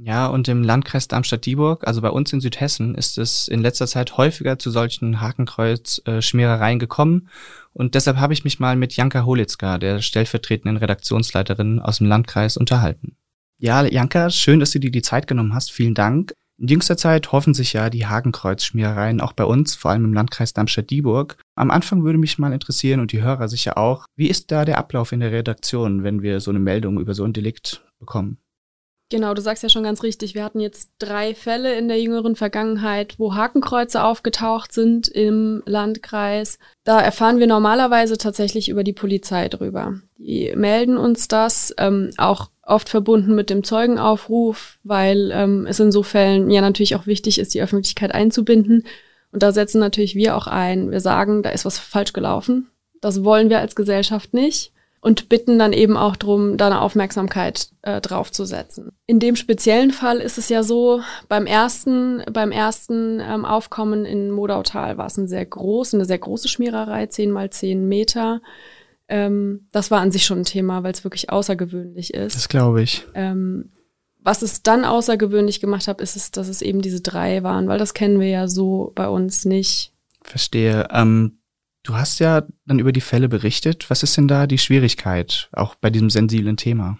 Ja, 0.00 0.28
und 0.28 0.46
im 0.46 0.62
Landkreis 0.62 1.08
Darmstadt-Dieburg, 1.08 1.84
also 1.86 2.00
bei 2.00 2.10
uns 2.10 2.32
in 2.32 2.40
Südhessen, 2.40 2.94
ist 2.94 3.18
es 3.18 3.48
in 3.48 3.60
letzter 3.60 3.88
Zeit 3.88 4.16
häufiger 4.16 4.56
zu 4.56 4.70
solchen 4.70 5.20
Hakenkreuz-Schmierereien 5.20 6.78
gekommen. 6.78 7.28
Und 7.72 7.96
deshalb 7.96 8.16
habe 8.18 8.32
ich 8.32 8.44
mich 8.44 8.60
mal 8.60 8.76
mit 8.76 8.94
Janka 8.94 9.24
Holitzka, 9.24 9.78
der 9.78 10.00
stellvertretenden 10.00 10.76
Redaktionsleiterin 10.76 11.80
aus 11.80 11.98
dem 11.98 12.06
Landkreis, 12.06 12.56
unterhalten. 12.56 13.16
Ja, 13.58 13.84
Janka, 13.84 14.30
schön, 14.30 14.60
dass 14.60 14.70
du 14.70 14.78
dir 14.78 14.92
die 14.92 15.02
Zeit 15.02 15.26
genommen 15.26 15.52
hast. 15.52 15.72
Vielen 15.72 15.94
Dank. 15.94 16.32
In 16.60 16.68
jüngster 16.68 16.96
Zeit 16.96 17.32
hoffen 17.32 17.54
sich 17.54 17.72
ja 17.72 17.90
die 17.90 18.06
Hakenkreuz-Schmierereien 18.06 19.20
auch 19.20 19.32
bei 19.32 19.44
uns, 19.44 19.74
vor 19.74 19.90
allem 19.90 20.04
im 20.04 20.14
Landkreis 20.14 20.52
Darmstadt-Dieburg. 20.52 21.38
Am 21.56 21.72
Anfang 21.72 22.04
würde 22.04 22.18
mich 22.18 22.38
mal 22.38 22.52
interessieren 22.52 23.00
und 23.00 23.10
die 23.10 23.22
Hörer 23.22 23.48
sicher 23.48 23.76
auch, 23.76 24.06
wie 24.14 24.28
ist 24.28 24.52
da 24.52 24.64
der 24.64 24.78
Ablauf 24.78 25.10
in 25.10 25.20
der 25.20 25.32
Redaktion, 25.32 26.04
wenn 26.04 26.22
wir 26.22 26.38
so 26.38 26.52
eine 26.52 26.60
Meldung 26.60 27.00
über 27.00 27.14
so 27.14 27.24
ein 27.24 27.32
Delikt 27.32 27.84
bekommen? 27.98 28.38
Genau, 29.10 29.32
du 29.32 29.40
sagst 29.40 29.62
ja 29.62 29.70
schon 29.70 29.84
ganz 29.84 30.02
richtig. 30.02 30.34
Wir 30.34 30.44
hatten 30.44 30.60
jetzt 30.60 30.90
drei 30.98 31.34
Fälle 31.34 31.74
in 31.78 31.88
der 31.88 32.00
jüngeren 32.00 32.36
Vergangenheit, 32.36 33.14
wo 33.18 33.34
Hakenkreuze 33.34 34.02
aufgetaucht 34.04 34.72
sind 34.72 35.08
im 35.08 35.62
Landkreis. 35.64 36.58
Da 36.84 37.00
erfahren 37.00 37.38
wir 37.38 37.46
normalerweise 37.46 38.18
tatsächlich 38.18 38.68
über 38.68 38.84
die 38.84 38.92
Polizei 38.92 39.48
drüber. 39.48 39.94
Die 40.18 40.52
melden 40.54 40.98
uns 40.98 41.26
das, 41.26 41.74
ähm, 41.78 42.10
auch 42.18 42.50
oft 42.62 42.90
verbunden 42.90 43.34
mit 43.34 43.48
dem 43.48 43.64
Zeugenaufruf, 43.64 44.78
weil 44.84 45.30
ähm, 45.32 45.66
es 45.66 45.80
in 45.80 45.90
so 45.90 46.02
Fällen 46.02 46.50
ja 46.50 46.60
natürlich 46.60 46.94
auch 46.94 47.06
wichtig 47.06 47.38
ist, 47.38 47.54
die 47.54 47.62
Öffentlichkeit 47.62 48.12
einzubinden. 48.12 48.84
Und 49.32 49.42
da 49.42 49.52
setzen 49.52 49.80
natürlich 49.80 50.16
wir 50.16 50.36
auch 50.36 50.46
ein. 50.46 50.90
Wir 50.90 51.00
sagen, 51.00 51.42
da 51.42 51.48
ist 51.48 51.64
was 51.64 51.78
falsch 51.78 52.12
gelaufen. 52.12 52.68
Das 53.00 53.24
wollen 53.24 53.48
wir 53.48 53.60
als 53.60 53.74
Gesellschaft 53.74 54.34
nicht 54.34 54.72
und 55.00 55.28
bitten 55.28 55.58
dann 55.58 55.72
eben 55.72 55.96
auch 55.96 56.16
drum, 56.16 56.56
da 56.56 56.66
eine 56.66 56.80
Aufmerksamkeit 56.80 57.70
äh, 57.82 58.00
drauf 58.00 58.32
zu 58.32 58.44
setzen. 58.44 58.92
In 59.06 59.20
dem 59.20 59.36
speziellen 59.36 59.92
Fall 59.92 60.18
ist 60.18 60.38
es 60.38 60.48
ja 60.48 60.62
so, 60.62 61.00
beim 61.28 61.46
ersten, 61.46 62.22
beim 62.32 62.50
ersten 62.50 63.20
ähm, 63.20 63.44
Aufkommen 63.44 64.04
in 64.04 64.30
Modautal 64.30 64.98
war 64.98 65.06
es 65.06 65.16
ein 65.16 65.28
sehr 65.28 65.46
groß, 65.46 65.94
eine 65.94 66.04
sehr 66.04 66.18
große 66.18 66.48
Schmiererei, 66.48 67.06
zehn 67.06 67.30
mal 67.30 67.50
zehn 67.50 67.86
Meter. 67.86 68.40
Ähm, 69.08 69.68
das 69.72 69.90
war 69.90 70.00
an 70.00 70.10
sich 70.10 70.26
schon 70.26 70.40
ein 70.40 70.44
Thema, 70.44 70.82
weil 70.82 70.92
es 70.92 71.04
wirklich 71.04 71.30
außergewöhnlich 71.30 72.12
ist. 72.14 72.34
Das 72.34 72.48
glaube 72.48 72.82
ich. 72.82 73.06
Ähm, 73.14 73.70
was 74.20 74.42
es 74.42 74.62
dann 74.62 74.84
außergewöhnlich 74.84 75.60
gemacht 75.60 75.88
hat, 75.88 76.00
ist 76.00 76.16
es, 76.16 76.32
dass 76.32 76.48
es 76.48 76.60
eben 76.60 76.82
diese 76.82 77.00
drei 77.00 77.42
waren, 77.44 77.68
weil 77.68 77.78
das 77.78 77.94
kennen 77.94 78.20
wir 78.20 78.28
ja 78.28 78.48
so 78.48 78.92
bei 78.94 79.08
uns 79.08 79.44
nicht. 79.44 79.92
Verstehe. 80.22 80.88
Ähm, 80.92 81.37
Du 81.88 81.96
hast 81.96 82.18
ja 82.18 82.46
dann 82.66 82.80
über 82.80 82.92
die 82.92 83.00
Fälle 83.00 83.30
berichtet. 83.30 83.88
Was 83.88 84.02
ist 84.02 84.14
denn 84.18 84.28
da 84.28 84.46
die 84.46 84.58
Schwierigkeit, 84.58 85.48
auch 85.52 85.74
bei 85.74 85.88
diesem 85.88 86.10
sensiblen 86.10 86.58
Thema? 86.58 86.98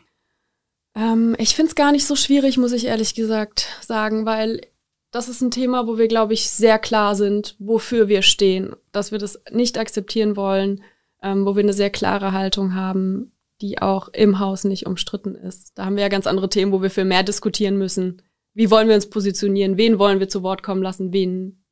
Ähm, 0.94 1.36
ich 1.38 1.54
finde 1.54 1.68
es 1.68 1.74
gar 1.74 1.92
nicht 1.92 2.06
so 2.06 2.16
schwierig, 2.16 2.56
muss 2.56 2.72
ich 2.72 2.86
ehrlich 2.86 3.14
gesagt 3.14 3.68
sagen, 3.86 4.24
weil 4.24 4.62
das 5.10 5.28
ist 5.28 5.42
ein 5.42 5.50
Thema, 5.50 5.86
wo 5.86 5.98
wir, 5.98 6.08
glaube 6.08 6.32
ich, 6.32 6.48
sehr 6.48 6.78
klar 6.78 7.16
sind, 7.16 7.54
wofür 7.58 8.08
wir 8.08 8.22
stehen, 8.22 8.76
dass 8.90 9.12
wir 9.12 9.18
das 9.18 9.38
nicht 9.50 9.76
akzeptieren 9.76 10.36
wollen, 10.36 10.82
ähm, 11.22 11.44
wo 11.44 11.54
wir 11.54 11.62
eine 11.62 11.74
sehr 11.74 11.90
klare 11.90 12.32
Haltung 12.32 12.74
haben, 12.74 13.32
die 13.60 13.82
auch 13.82 14.08
im 14.08 14.38
Haus 14.38 14.64
nicht 14.64 14.86
umstritten 14.86 15.34
ist. 15.34 15.72
Da 15.76 15.84
haben 15.84 15.96
wir 15.96 16.02
ja 16.02 16.08
ganz 16.08 16.26
andere 16.26 16.48
Themen, 16.48 16.72
wo 16.72 16.80
wir 16.80 16.88
viel 16.88 17.04
mehr 17.04 17.24
diskutieren 17.24 17.76
müssen. 17.76 18.22
Wie 18.54 18.70
wollen 18.70 18.88
wir 18.88 18.94
uns 18.94 19.10
positionieren? 19.10 19.76
Wen 19.76 19.98
wollen 19.98 20.18
wir 20.18 20.30
zu 20.30 20.42
Wort 20.42 20.62
kommen 20.62 20.82
lassen? 20.82 21.12
Wen 21.12 21.62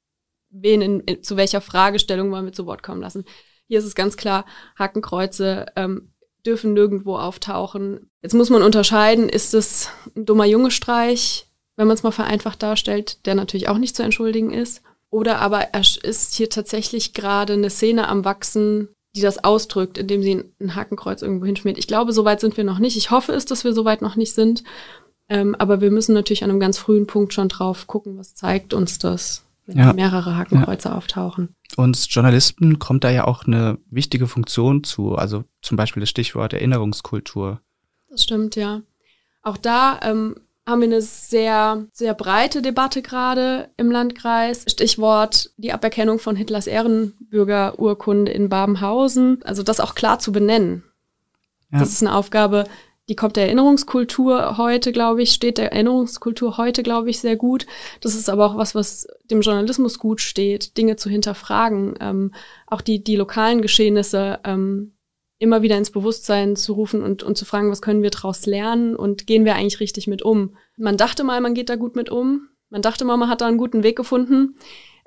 wen 0.51 0.83
in, 0.83 1.01
in, 1.01 1.23
zu 1.23 1.37
welcher 1.37 1.61
Fragestellung 1.61 2.31
wollen 2.31 2.47
wir 2.47 2.53
zu 2.53 2.67
Wort 2.67 2.83
kommen 2.83 3.01
lassen. 3.01 3.25
Hier 3.69 3.79
ist 3.79 3.85
es 3.85 3.95
ganz 3.95 4.17
klar, 4.17 4.47
Hakenkreuze 4.79 5.67
ähm, 5.77 6.13
dürfen 6.45 6.73
nirgendwo 6.73 7.17
auftauchen. 7.17 8.11
Jetzt 8.23 8.35
muss 8.35 8.51
man 8.51 8.63
unterscheiden, 8.63 9.29
ist 9.29 9.55
es 9.55 9.91
ein 10.15 10.25
dummer 10.25 10.45
Junge-Streich, 10.45 11.47
wenn 11.77 11.89
man 11.89 11.95
es 11.95 12.03
mal 12.03 12.13
vereinfacht 12.13 12.63
darstellt, 12.63 13.27
der 13.27 13.35
natürlich 13.35 13.69
auch 13.69 13.79
nicht 13.79 13.97
zu 13.97 14.03
entschuldigen 14.03 14.53
ist. 14.53 14.83
Oder 15.11 15.39
aber 15.39 15.69
ist 16.03 16.35
hier 16.35 16.51
tatsächlich 16.51 17.13
gerade 17.13 17.55
eine 17.55 17.71
Szene 17.71 18.09
am 18.09 18.25
Wachsen, 18.25 18.89
die 19.15 19.21
das 19.21 19.43
ausdrückt, 19.43 19.99
indem 19.99 20.23
sie 20.23 20.45
ein 20.61 20.75
Hakenkreuz 20.75 21.23
irgendwo 21.23 21.47
hinschmiert. 21.47 21.79
Ich 21.79 21.87
glaube, 21.87 22.13
so 22.13 22.25
weit 22.25 22.41
sind 22.41 22.57
wir 22.57 22.65
noch 22.65 22.79
nicht. 22.79 22.97
Ich 22.97 23.11
hoffe 23.11 23.33
es, 23.33 23.47
dass 23.47 23.65
wir 23.65 23.73
so 23.73 23.85
weit 23.85 24.03
noch 24.03 24.17
nicht 24.17 24.35
sind. 24.35 24.63
Ähm, 25.29 25.55
aber 25.57 25.81
wir 25.81 25.91
müssen 25.91 26.13
natürlich 26.13 26.45
an 26.45 26.51
einem 26.51 26.61
ganz 26.61 26.79
frühen 26.79 27.07
Punkt 27.07 27.33
schon 27.33 27.49
drauf 27.49 27.87
gucken, 27.87 28.19
was 28.19 28.35
zeigt 28.35 28.75
uns 28.75 28.99
das 28.99 29.46
wenn 29.67 29.79
ja. 29.79 29.93
mehrere 29.93 30.37
Hakenkreuze 30.37 30.89
ja. 30.89 30.97
auftauchen. 30.97 31.55
Uns 31.77 32.07
Journalisten 32.13 32.79
kommt 32.79 33.05
da 33.05 33.11
ja 33.11 33.25
auch 33.25 33.47
eine 33.47 33.79
wichtige 33.91 34.27
Funktion 34.27 34.85
zu, 34.85 35.17
also 35.17 35.45
zum 35.63 35.77
Beispiel 35.77 36.01
das 36.01 36.11
Stichwort 36.11 36.53
Erinnerungskultur. 36.53 37.61
Das 38.09 38.23
stimmt, 38.23 38.57
ja. 38.57 38.83
Auch 39.43 39.57
da 39.57 40.01
ähm, 40.03 40.37
haben 40.67 40.81
wir 40.81 40.89
eine 40.89 41.03
sehr, 41.03 41.87
sehr 41.93 42.15
breite 42.15 42.63
Debatte 42.63 43.03
gerade 43.03 43.71
im 43.77 43.91
Landkreis. 43.91 44.65
Stichwort 44.69 45.51
die 45.57 45.73
Aberkennung 45.73 46.19
von 46.19 46.35
Hitlers 46.35 46.67
Ehrenbürgerurkunde 46.67 48.33
in 48.33 48.49
Babenhausen. 48.49 49.43
Also 49.45 49.63
das 49.63 49.81
auch 49.81 49.95
klar 49.95 50.19
zu 50.19 50.33
benennen. 50.33 50.83
Ja. 51.73 51.81
Das 51.81 51.91
ist 51.91 52.03
eine 52.03 52.15
Aufgabe, 52.15 52.65
die 53.09 53.15
kommt 53.15 53.37
der 53.37 53.45
Erinnerungskultur 53.45 54.59
heute, 54.59 54.91
glaube 54.91 55.23
ich, 55.23 55.31
steht 55.31 55.59
der 55.59 55.73
Erinnerungskultur 55.73 56.57
heute, 56.57 56.83
glaube 56.83 57.09
ich, 57.09 57.21
sehr 57.21 57.37
gut. 57.37 57.67
Das 58.01 58.15
ist 58.15 58.29
aber 58.29 58.47
auch 58.47 58.57
was, 58.57 58.75
was 58.75 59.07
dem 59.31 59.43
Journalismus 59.43 59.99
gut 59.99 60.21
steht, 60.21 60.77
Dinge 60.77 60.97
zu 60.97 61.09
hinterfragen, 61.09 61.95
ähm, 62.01 62.35
auch 62.67 62.81
die, 62.81 63.05
die 63.05 63.17
lokalen 63.17 63.63
Geschehnisse 63.63 64.41
ähm, 64.45 64.97
immer 65.39 65.63
wieder 65.63 65.77
ins 65.77 65.91
Bewusstsein 65.91 66.57
zu 66.57 66.73
rufen 66.73 67.03
und, 67.03 67.23
und 67.23 67.39
zu 67.39 67.45
fragen, 67.45 67.71
was 67.71 67.83
können 67.83 68.03
wir 68.03 68.11
daraus 68.11 68.45
lernen 68.47 68.97
und 68.97 69.27
gehen 69.27 69.45
wir 69.45 69.55
eigentlich 69.55 69.81
richtig 69.81 70.09
mit 70.09 70.23
um. 70.23 70.57
Man 70.77 70.97
dachte 70.97 71.23
mal, 71.23 71.41
man 71.41 71.55
geht 71.55 71.69
da 71.69 71.77
gut 71.77 71.95
mit 71.95 72.11
um. 72.11 72.49
Man 72.71 72.83
dachte 72.83 73.05
mal, 73.05 73.17
man 73.17 73.29
hat 73.29 73.41
da 73.41 73.47
einen 73.47 73.59
guten 73.59 73.85
Weg 73.85 73.97
gefunden. 73.97 74.57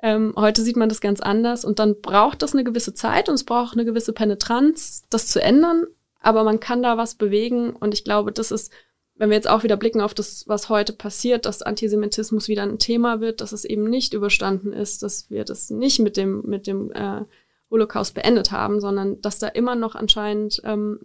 Ähm, 0.02 0.32
heute 0.36 0.62
sieht 0.62 0.76
man 0.76 0.88
das 0.88 1.02
ganz 1.02 1.20
anders 1.20 1.66
und 1.66 1.78
dann 1.78 2.00
braucht 2.00 2.40
das 2.40 2.54
eine 2.54 2.64
gewisse 2.64 2.94
Zeit 2.94 3.28
und 3.28 3.34
es 3.34 3.44
braucht 3.44 3.74
eine 3.74 3.84
gewisse 3.84 4.14
Penetranz, 4.14 5.04
das 5.10 5.26
zu 5.26 5.42
ändern 5.42 5.84
aber 6.20 6.44
man 6.44 6.60
kann 6.60 6.82
da 6.82 6.96
was 6.96 7.14
bewegen 7.14 7.70
und 7.70 7.94
ich 7.94 8.04
glaube, 8.04 8.32
das 8.32 8.50
ist, 8.50 8.72
wenn 9.14 9.30
wir 9.30 9.36
jetzt 9.36 9.48
auch 9.48 9.62
wieder 9.62 9.76
blicken 9.76 10.00
auf 10.00 10.14
das, 10.14 10.44
was 10.46 10.68
heute 10.68 10.92
passiert, 10.92 11.46
dass 11.46 11.62
Antisemitismus 11.62 12.48
wieder 12.48 12.62
ein 12.62 12.78
Thema 12.78 13.20
wird, 13.20 13.40
dass 13.40 13.52
es 13.52 13.64
eben 13.64 13.84
nicht 13.84 14.14
überstanden 14.14 14.72
ist, 14.72 15.02
dass 15.02 15.30
wir 15.30 15.44
das 15.44 15.70
nicht 15.70 15.98
mit 15.98 16.16
dem, 16.16 16.42
mit 16.46 16.66
dem 16.66 16.90
äh, 16.92 17.22
Holocaust 17.70 18.14
beendet 18.14 18.50
haben, 18.50 18.80
sondern 18.80 19.20
dass 19.20 19.38
da 19.38 19.48
immer 19.48 19.76
noch 19.76 19.94
anscheinend 19.94 20.60
ähm, 20.64 20.98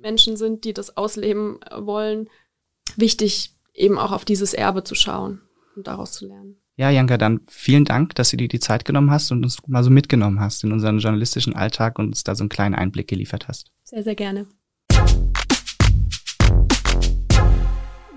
Menschen 0.00 0.36
sind, 0.36 0.64
die 0.64 0.72
das 0.72 0.96
ausleben 0.96 1.58
wollen, 1.76 2.28
wichtig 2.96 3.54
eben 3.74 3.98
auch 3.98 4.12
auf 4.12 4.24
dieses 4.24 4.54
Erbe 4.54 4.84
zu 4.84 4.94
schauen 4.94 5.42
und 5.74 5.86
daraus 5.86 6.12
zu 6.12 6.26
lernen. 6.26 6.56
Ja, 6.76 6.90
Janka, 6.90 7.16
dann 7.16 7.40
vielen 7.48 7.84
Dank, 7.84 8.14
dass 8.16 8.30
du 8.30 8.36
dir 8.36 8.48
die 8.48 8.60
Zeit 8.60 8.84
genommen 8.84 9.10
hast 9.10 9.30
und 9.32 9.42
uns 9.42 9.58
mal 9.66 9.82
so 9.82 9.90
mitgenommen 9.90 10.40
hast 10.40 10.62
in 10.62 10.72
unseren 10.72 10.98
journalistischen 10.98 11.54
Alltag 11.54 11.98
und 11.98 12.08
uns 12.08 12.22
da 12.22 12.34
so 12.34 12.42
einen 12.42 12.50
kleinen 12.50 12.74
Einblick 12.74 13.08
geliefert 13.08 13.48
hast. 13.48 13.72
Sehr, 13.88 14.02
sehr 14.02 14.16
gerne. 14.16 14.48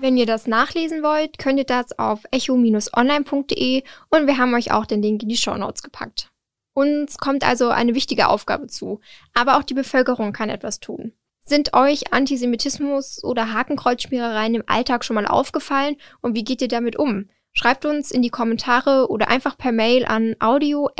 Wenn 0.00 0.16
ihr 0.16 0.26
das 0.26 0.48
nachlesen 0.48 1.04
wollt, 1.04 1.38
könnt 1.38 1.58
ihr 1.58 1.64
das 1.64 1.96
auf 1.96 2.24
echo-online.de 2.32 3.84
und 4.08 4.26
wir 4.26 4.36
haben 4.36 4.54
euch 4.54 4.72
auch 4.72 4.84
den 4.84 5.00
Link 5.00 5.22
in 5.22 5.28
die 5.28 5.36
Show 5.36 5.56
Notes 5.56 5.84
gepackt. 5.84 6.32
Uns 6.74 7.18
kommt 7.18 7.46
also 7.46 7.68
eine 7.68 7.94
wichtige 7.94 8.26
Aufgabe 8.28 8.66
zu, 8.66 9.00
aber 9.32 9.58
auch 9.58 9.62
die 9.62 9.74
Bevölkerung 9.74 10.32
kann 10.32 10.48
etwas 10.48 10.80
tun. 10.80 11.12
Sind 11.42 11.72
euch 11.72 12.12
Antisemitismus 12.12 13.22
oder 13.22 13.52
Hakenkreuzschmierereien 13.52 14.56
im 14.56 14.64
Alltag 14.66 15.04
schon 15.04 15.14
mal 15.14 15.26
aufgefallen 15.26 15.94
und 16.20 16.34
wie 16.34 16.42
geht 16.42 16.62
ihr 16.62 16.68
damit 16.68 16.96
um? 16.96 17.28
Schreibt 17.52 17.84
uns 17.84 18.10
in 18.10 18.22
die 18.22 18.30
Kommentare 18.30 19.08
oder 19.08 19.28
einfach 19.28 19.56
per 19.56 19.70
Mail 19.70 20.04
an 20.04 20.34
audio.vm.de. 20.40 20.90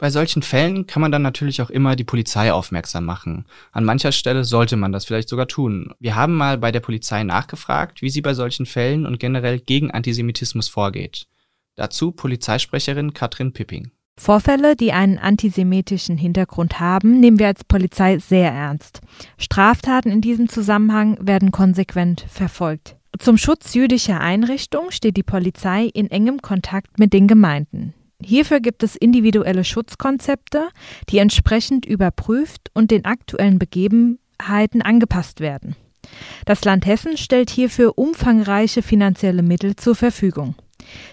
Bei 0.00 0.08
solchen 0.08 0.40
Fällen 0.40 0.86
kann 0.86 1.02
man 1.02 1.12
dann 1.12 1.20
natürlich 1.20 1.60
auch 1.60 1.68
immer 1.68 1.94
die 1.94 2.04
Polizei 2.04 2.54
aufmerksam 2.54 3.04
machen. 3.04 3.44
An 3.70 3.84
mancher 3.84 4.12
Stelle 4.12 4.44
sollte 4.44 4.76
man 4.76 4.92
das 4.92 5.04
vielleicht 5.04 5.28
sogar 5.28 5.46
tun. 5.46 5.92
Wir 6.00 6.16
haben 6.16 6.36
mal 6.36 6.56
bei 6.56 6.72
der 6.72 6.80
Polizei 6.80 7.22
nachgefragt, 7.22 8.00
wie 8.00 8.08
sie 8.08 8.22
bei 8.22 8.32
solchen 8.32 8.64
Fällen 8.64 9.04
und 9.04 9.20
generell 9.20 9.58
gegen 9.58 9.90
Antisemitismus 9.90 10.68
vorgeht. 10.68 11.26
Dazu 11.76 12.12
Polizeisprecherin 12.12 13.12
Katrin 13.12 13.52
Pipping. 13.52 13.90
Vorfälle, 14.18 14.74
die 14.74 14.92
einen 14.92 15.18
antisemitischen 15.18 16.16
Hintergrund 16.16 16.80
haben, 16.80 17.20
nehmen 17.20 17.38
wir 17.38 17.48
als 17.48 17.64
Polizei 17.64 18.18
sehr 18.18 18.50
ernst. 18.50 19.02
Straftaten 19.36 20.10
in 20.10 20.22
diesem 20.22 20.48
Zusammenhang 20.48 21.18
werden 21.20 21.52
konsequent 21.52 22.24
verfolgt. 22.26 22.96
Zum 23.18 23.36
Schutz 23.36 23.74
jüdischer 23.74 24.18
Einrichtungen 24.18 24.92
steht 24.92 25.18
die 25.18 25.22
Polizei 25.22 25.90
in 25.92 26.10
engem 26.10 26.40
Kontakt 26.40 26.98
mit 26.98 27.12
den 27.12 27.28
Gemeinden. 27.28 27.92
Hierfür 28.22 28.60
gibt 28.60 28.82
es 28.82 28.96
individuelle 28.96 29.64
Schutzkonzepte, 29.64 30.68
die 31.08 31.18
entsprechend 31.18 31.86
überprüft 31.86 32.70
und 32.74 32.90
den 32.90 33.04
aktuellen 33.04 33.58
Begebenheiten 33.58 34.82
angepasst 34.82 35.40
werden. 35.40 35.76
Das 36.44 36.64
Land 36.64 36.86
Hessen 36.86 37.16
stellt 37.16 37.50
hierfür 37.50 37.98
umfangreiche 37.98 38.82
finanzielle 38.82 39.42
Mittel 39.42 39.76
zur 39.76 39.94
Verfügung. 39.94 40.54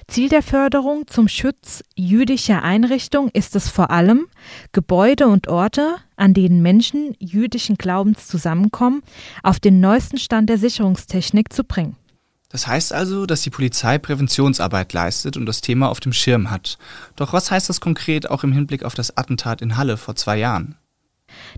Ziel 0.07 0.29
der 0.29 0.41
Förderung 0.41 1.07
zum 1.07 1.27
Schutz 1.27 1.83
jüdischer 1.95 2.63
Einrichtungen 2.63 3.29
ist 3.33 3.55
es 3.55 3.69
vor 3.69 3.91
allem, 3.91 4.27
Gebäude 4.71 5.27
und 5.27 5.49
Orte, 5.49 5.95
an 6.15 6.33
denen 6.33 6.61
Menschen 6.61 7.15
jüdischen 7.19 7.75
Glaubens 7.75 8.27
zusammenkommen, 8.27 9.03
auf 9.43 9.59
den 9.59 9.79
neuesten 9.79 10.17
Stand 10.17 10.49
der 10.49 10.57
Sicherungstechnik 10.57 11.51
zu 11.51 11.63
bringen. 11.63 11.95
Das 12.57 12.65
heißt 12.65 12.91
also, 12.91 13.27
dass 13.27 13.43
die 13.43 13.51
Polizei 13.51 13.99
Präventionsarbeit 13.99 14.91
leistet 14.91 15.37
und 15.37 15.45
das 15.45 15.61
Thema 15.61 15.89
auf 15.89 15.99
dem 15.99 16.11
Schirm 16.11 16.49
hat. 16.49 16.79
Doch 17.15 17.31
was 17.31 17.51
heißt 17.51 17.69
das 17.69 17.81
konkret 17.81 18.31
auch 18.31 18.43
im 18.43 18.51
Hinblick 18.51 18.81
auf 18.81 18.95
das 18.95 19.15
Attentat 19.15 19.61
in 19.61 19.77
Halle 19.77 19.95
vor 19.95 20.15
zwei 20.15 20.39
Jahren? 20.39 20.73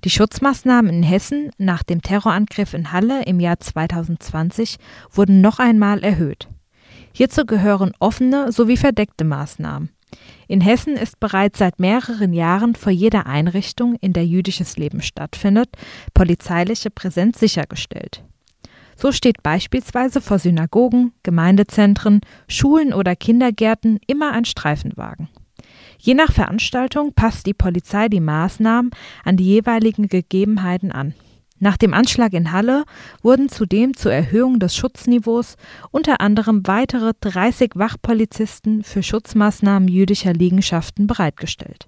Die 0.03 0.09
Schutzmaßnahmen 0.09 0.93
in 0.93 1.03
Hessen 1.03 1.51
nach 1.57 1.83
dem 1.83 2.01
Terrorangriff 2.01 2.73
in 2.73 2.91
Halle 2.91 3.23
im 3.23 3.39
Jahr 3.39 3.61
2020 3.61 4.75
wurden 5.09 5.39
noch 5.39 5.59
einmal 5.59 6.03
erhöht. 6.03 6.49
Hierzu 7.13 7.45
gehören 7.45 7.93
offene 7.99 8.51
sowie 8.51 8.75
verdeckte 8.75 9.23
Maßnahmen. 9.23 9.91
In 10.49 10.59
Hessen 10.59 10.97
ist 10.97 11.21
bereits 11.21 11.59
seit 11.59 11.79
mehreren 11.79 12.33
Jahren 12.33 12.75
vor 12.75 12.91
jeder 12.91 13.25
Einrichtung, 13.25 13.95
in 14.01 14.11
der 14.11 14.25
jüdisches 14.25 14.75
Leben 14.75 15.01
stattfindet, 15.01 15.69
polizeiliche 16.13 16.89
Präsenz 16.89 17.39
sichergestellt. 17.39 18.21
So 18.99 19.13
steht 19.13 19.41
beispielsweise 19.43 20.19
vor 20.19 20.39
Synagogen, 20.39 21.13
Gemeindezentren, 21.23 22.19
Schulen 22.49 22.93
oder 22.93 23.15
Kindergärten 23.15 23.97
immer 24.07 24.33
ein 24.33 24.43
Streifenwagen. 24.43 25.29
Je 25.99 26.15
nach 26.15 26.33
Veranstaltung 26.33 27.13
passt 27.13 27.45
die 27.45 27.53
Polizei 27.53 28.09
die 28.09 28.19
Maßnahmen 28.19 28.91
an 29.23 29.37
die 29.37 29.45
jeweiligen 29.45 30.09
Gegebenheiten 30.09 30.91
an. 30.91 31.13
Nach 31.59 31.77
dem 31.77 31.93
Anschlag 31.93 32.33
in 32.33 32.51
Halle 32.51 32.83
wurden 33.21 33.47
zudem 33.47 33.95
zur 33.95 34.11
Erhöhung 34.11 34.59
des 34.59 34.75
Schutzniveaus 34.75 35.55
unter 35.91 36.19
anderem 36.19 36.67
weitere 36.67 37.13
30 37.21 37.71
Wachpolizisten 37.75 38.83
für 38.83 39.01
Schutzmaßnahmen 39.01 39.87
jüdischer 39.87 40.33
Liegenschaften 40.33 41.07
bereitgestellt. 41.07 41.87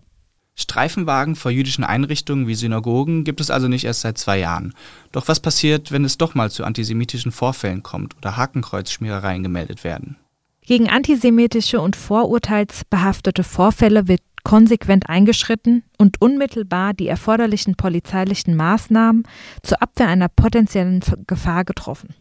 Streifenwagen 0.55 1.35
vor 1.35 1.51
jüdischen 1.51 1.83
Einrichtungen 1.83 2.47
wie 2.47 2.55
Synagogen 2.55 3.23
gibt 3.23 3.41
es 3.41 3.49
also 3.49 3.67
nicht 3.67 3.85
erst 3.85 4.01
seit 4.01 4.17
zwei 4.17 4.39
Jahren. 4.39 4.73
Doch 5.11 5.27
was 5.27 5.39
passiert, 5.39 5.91
wenn 5.91 6.05
es 6.05 6.17
doch 6.17 6.35
mal 6.35 6.51
zu 6.51 6.63
antisemitischen 6.63 7.31
Vorfällen 7.31 7.83
kommt 7.83 8.17
oder 8.17 8.37
Hakenkreuzschmierereien 8.37 9.43
gemeldet 9.43 9.83
werden? 9.83 10.17
Gegen 10.61 10.89
antisemitische 10.89 11.81
und 11.81 11.95
vorurteilsbehaftete 11.95 13.43
Vorfälle 13.43 14.07
wird 14.07 14.21
konsequent 14.43 15.09
eingeschritten 15.09 15.83
und 15.97 16.21
unmittelbar 16.21 16.93
die 16.93 17.07
erforderlichen 17.07 17.75
polizeilichen 17.75 18.55
Maßnahmen 18.55 19.23
zur 19.63 19.81
Abwehr 19.81 20.07
einer 20.07 20.29
potenziellen 20.29 21.01
Gefahr 21.27 21.63
getroffen. 21.65 22.15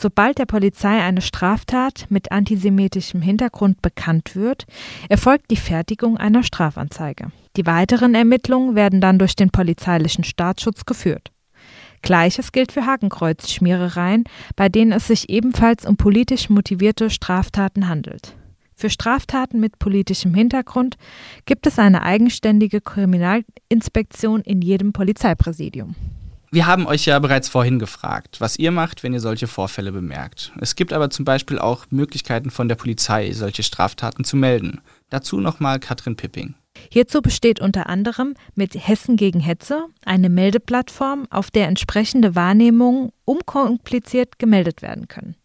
Sobald 0.00 0.38
der 0.38 0.46
Polizei 0.46 1.02
eine 1.02 1.20
Straftat 1.20 2.06
mit 2.08 2.32
antisemitischem 2.32 3.20
Hintergrund 3.20 3.82
bekannt 3.82 4.34
wird, 4.34 4.64
erfolgt 5.10 5.50
die 5.50 5.56
Fertigung 5.56 6.16
einer 6.16 6.42
Strafanzeige. 6.42 7.32
Die 7.58 7.66
weiteren 7.66 8.14
Ermittlungen 8.14 8.74
werden 8.74 9.02
dann 9.02 9.18
durch 9.18 9.36
den 9.36 9.50
polizeilichen 9.50 10.24
Staatsschutz 10.24 10.86
geführt. 10.86 11.32
Gleiches 12.00 12.52
gilt 12.52 12.72
für 12.72 12.86
Hakenkreuzschmierereien, 12.86 14.24
bei 14.56 14.70
denen 14.70 14.92
es 14.92 15.06
sich 15.06 15.28
ebenfalls 15.28 15.84
um 15.84 15.98
politisch 15.98 16.48
motivierte 16.48 17.10
Straftaten 17.10 17.86
handelt. 17.86 18.34
Für 18.74 18.88
Straftaten 18.88 19.60
mit 19.60 19.78
politischem 19.78 20.32
Hintergrund 20.32 20.96
gibt 21.44 21.66
es 21.66 21.78
eine 21.78 22.00
eigenständige 22.00 22.80
Kriminalinspektion 22.80 24.40
in 24.40 24.62
jedem 24.62 24.94
Polizeipräsidium. 24.94 25.94
Wir 26.52 26.66
haben 26.66 26.88
euch 26.88 27.06
ja 27.06 27.16
bereits 27.20 27.48
vorhin 27.48 27.78
gefragt, 27.78 28.40
was 28.40 28.58
ihr 28.58 28.72
macht, 28.72 29.04
wenn 29.04 29.12
ihr 29.12 29.20
solche 29.20 29.46
Vorfälle 29.46 29.92
bemerkt. 29.92 30.50
Es 30.60 30.74
gibt 30.74 30.92
aber 30.92 31.08
zum 31.08 31.24
Beispiel 31.24 31.60
auch 31.60 31.86
Möglichkeiten 31.90 32.50
von 32.50 32.68
der 32.68 32.74
Polizei, 32.74 33.30
solche 33.32 33.62
Straftaten 33.62 34.24
zu 34.24 34.36
melden. 34.36 34.80
Dazu 35.10 35.38
nochmal 35.38 35.78
Katrin 35.78 36.16
Pipping. 36.16 36.54
Hierzu 36.90 37.22
besteht 37.22 37.60
unter 37.60 37.88
anderem 37.88 38.34
mit 38.56 38.74
Hessen 38.74 39.14
gegen 39.14 39.38
Hetze 39.38 39.86
eine 40.04 40.28
Meldeplattform, 40.28 41.28
auf 41.30 41.52
der 41.52 41.68
entsprechende 41.68 42.34
Wahrnehmungen 42.34 43.12
unkompliziert 43.24 44.40
gemeldet 44.40 44.82
werden 44.82 45.06
können. 45.06 45.36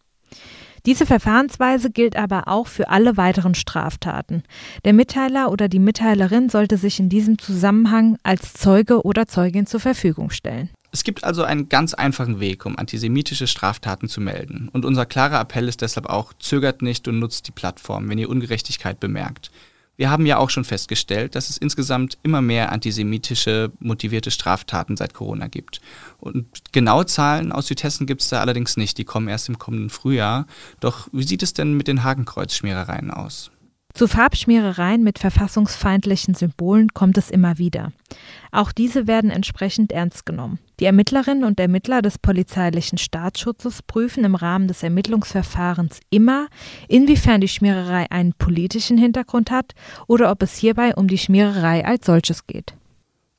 Diese 0.88 1.06
Verfahrensweise 1.06 1.91
gilt 1.91 2.15
aber 2.15 2.48
auch 2.48 2.65
für 2.65 2.89
alle 2.89 3.15
weiteren 3.15 3.54
Straftaten. 3.54 4.41
Der 4.86 4.94
Mitteiler 4.94 5.52
oder 5.52 5.68
die 5.68 5.80
Mitteilerin 5.80 6.50
sollte 6.50 6.78
sich 6.78 7.00
in 7.00 7.10
diesem 7.10 7.38
Zusammenhang 7.38 8.18
als 8.24 8.54
Zeuge 8.54 9.04
oder 9.04 9.28
Zeugin 9.28 9.68
zur 9.68 9.80
Verfügung 9.80 10.32
stellen. 10.32 10.70
Es 10.95 11.03
gibt 11.03 11.25
also 11.25 11.43
einen 11.43 11.67
ganz 11.67 11.93
einfachen 11.93 12.39
Weg, 12.39 12.65
um 12.65 12.77
antisemitische 12.77 13.47
Straftaten 13.47 14.08
zu 14.08 14.21
melden. 14.21 14.69
Und 14.71 14.86
unser 14.86 15.05
klarer 15.05 15.41
Appell 15.41 15.67
ist 15.67 15.81
deshalb 15.81 16.05
auch, 16.05 16.31
zögert 16.39 16.81
nicht 16.81 17.10
und 17.10 17.19
nutzt 17.19 17.49
die 17.49 17.51
Plattform, 17.51 18.08
wenn 18.08 18.17
ihr 18.17 18.29
Ungerechtigkeit 18.29 18.97
bemerkt. 19.01 19.51
Wir 19.97 20.10
haben 20.10 20.25
ja 20.25 20.38
auch 20.38 20.49
schon 20.49 20.63
festgestellt, 20.63 21.36
dass 21.36 21.49
es 21.49 21.58
insgesamt 21.58 22.17
immer 22.23 22.41
mehr 22.41 22.71
antisemitische 22.71 23.73
motivierte 23.79 24.31
Straftaten 24.31 24.95
seit 24.95 25.13
Corona 25.13 25.47
gibt. 25.47 25.81
Und 26.17 26.47
genaue 26.71 27.05
Zahlen 27.08 27.51
aus 27.51 27.67
Südhessen 27.67 28.08
gibt 28.08 28.21
es 28.21 28.29
da 28.29 28.39
allerdings 28.39 28.77
nicht, 28.77 28.97
die 28.97 29.03
kommen 29.03 29.27
erst 29.27 29.49
im 29.49 29.60
kommenden 29.60 29.89
Frühjahr. 29.89 30.47
Doch 30.79 31.10
wie 31.12 31.23
sieht 31.23 31.43
es 31.43 31.53
denn 31.53 31.73
mit 31.75 31.89
den 31.89 32.05
Hakenkreuzschmierereien 32.05 33.12
aus? 33.12 33.51
Zu 33.95 34.10
Farbschmierereien 34.10 35.03
mit 35.03 35.19
verfassungsfeindlichen 35.19 36.34
Symbolen 36.34 36.93
kommt 36.93 37.17
es 37.17 37.31
immer 37.31 37.58
wieder. 37.58 37.93
Auch 38.51 38.73
diese 38.73 39.08
werden 39.08 39.31
entsprechend 39.31 39.93
ernst 39.93 40.25
genommen. 40.25 40.60
Die 40.81 40.86
Ermittlerinnen 40.86 41.45
und 41.45 41.62
Ermittler 41.62 42.01
des 42.01 42.17
polizeilichen 42.17 42.97
Staatsschutzes 42.97 43.84
prüfen 43.84 44.25
im 44.25 44.36
Rahmen 44.36 44.67
des 44.67 44.84
Ermittlungsverfahrens 44.84 46.01
immer, 46.10 46.47
inwiefern 46.89 47.39
die 47.39 47.47
Schmiererei 47.47 48.12
einen 48.12 48.34
politischen 48.34 48.97
Hintergrund 48.97 49.49
hat 49.49 49.71
oder 50.08 50.29
ob 50.29 50.43
es 50.43 50.58
hierbei 50.58 50.93
um 50.93 51.08
die 51.08 51.17
Schmiererei 51.17 51.86
als 51.86 52.05
solches 52.05 52.47
geht. 52.47 52.73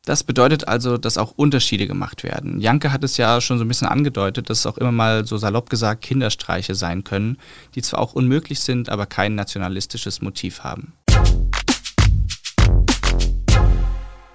Das 0.07 0.23
bedeutet 0.23 0.69
also, 0.69 0.99
dass 0.99 1.19
auch 1.19 1.33
Unterschiede 1.33 1.89
gemacht 1.89 2.23
werden. 2.23 2.61
Janke 2.61 2.93
hat 2.93 3.03
es 3.03 3.17
ja 3.17 3.41
schon 3.41 3.59
so 3.59 3.65
ein 3.65 3.69
bisschen 3.69 3.89
angedeutet, 3.89 4.49
dass 4.49 4.61
es 4.61 4.67
auch 4.67 4.79
immer 4.79 4.93
mal 4.93 5.27
so 5.27 5.37
salopp 5.37 5.69
gesagt 5.69 6.03
Kinderstreiche 6.03 6.77
sein 6.77 7.03
können, 7.03 7.39
die 7.75 7.83
zwar 7.83 7.99
auch 7.99 8.13
unmöglich 8.13 8.61
sind, 8.61 8.89
aber 8.89 9.07
kein 9.07 9.35
nationalistisches 9.35 10.23
Motiv 10.23 10.63
haben. 10.63 10.93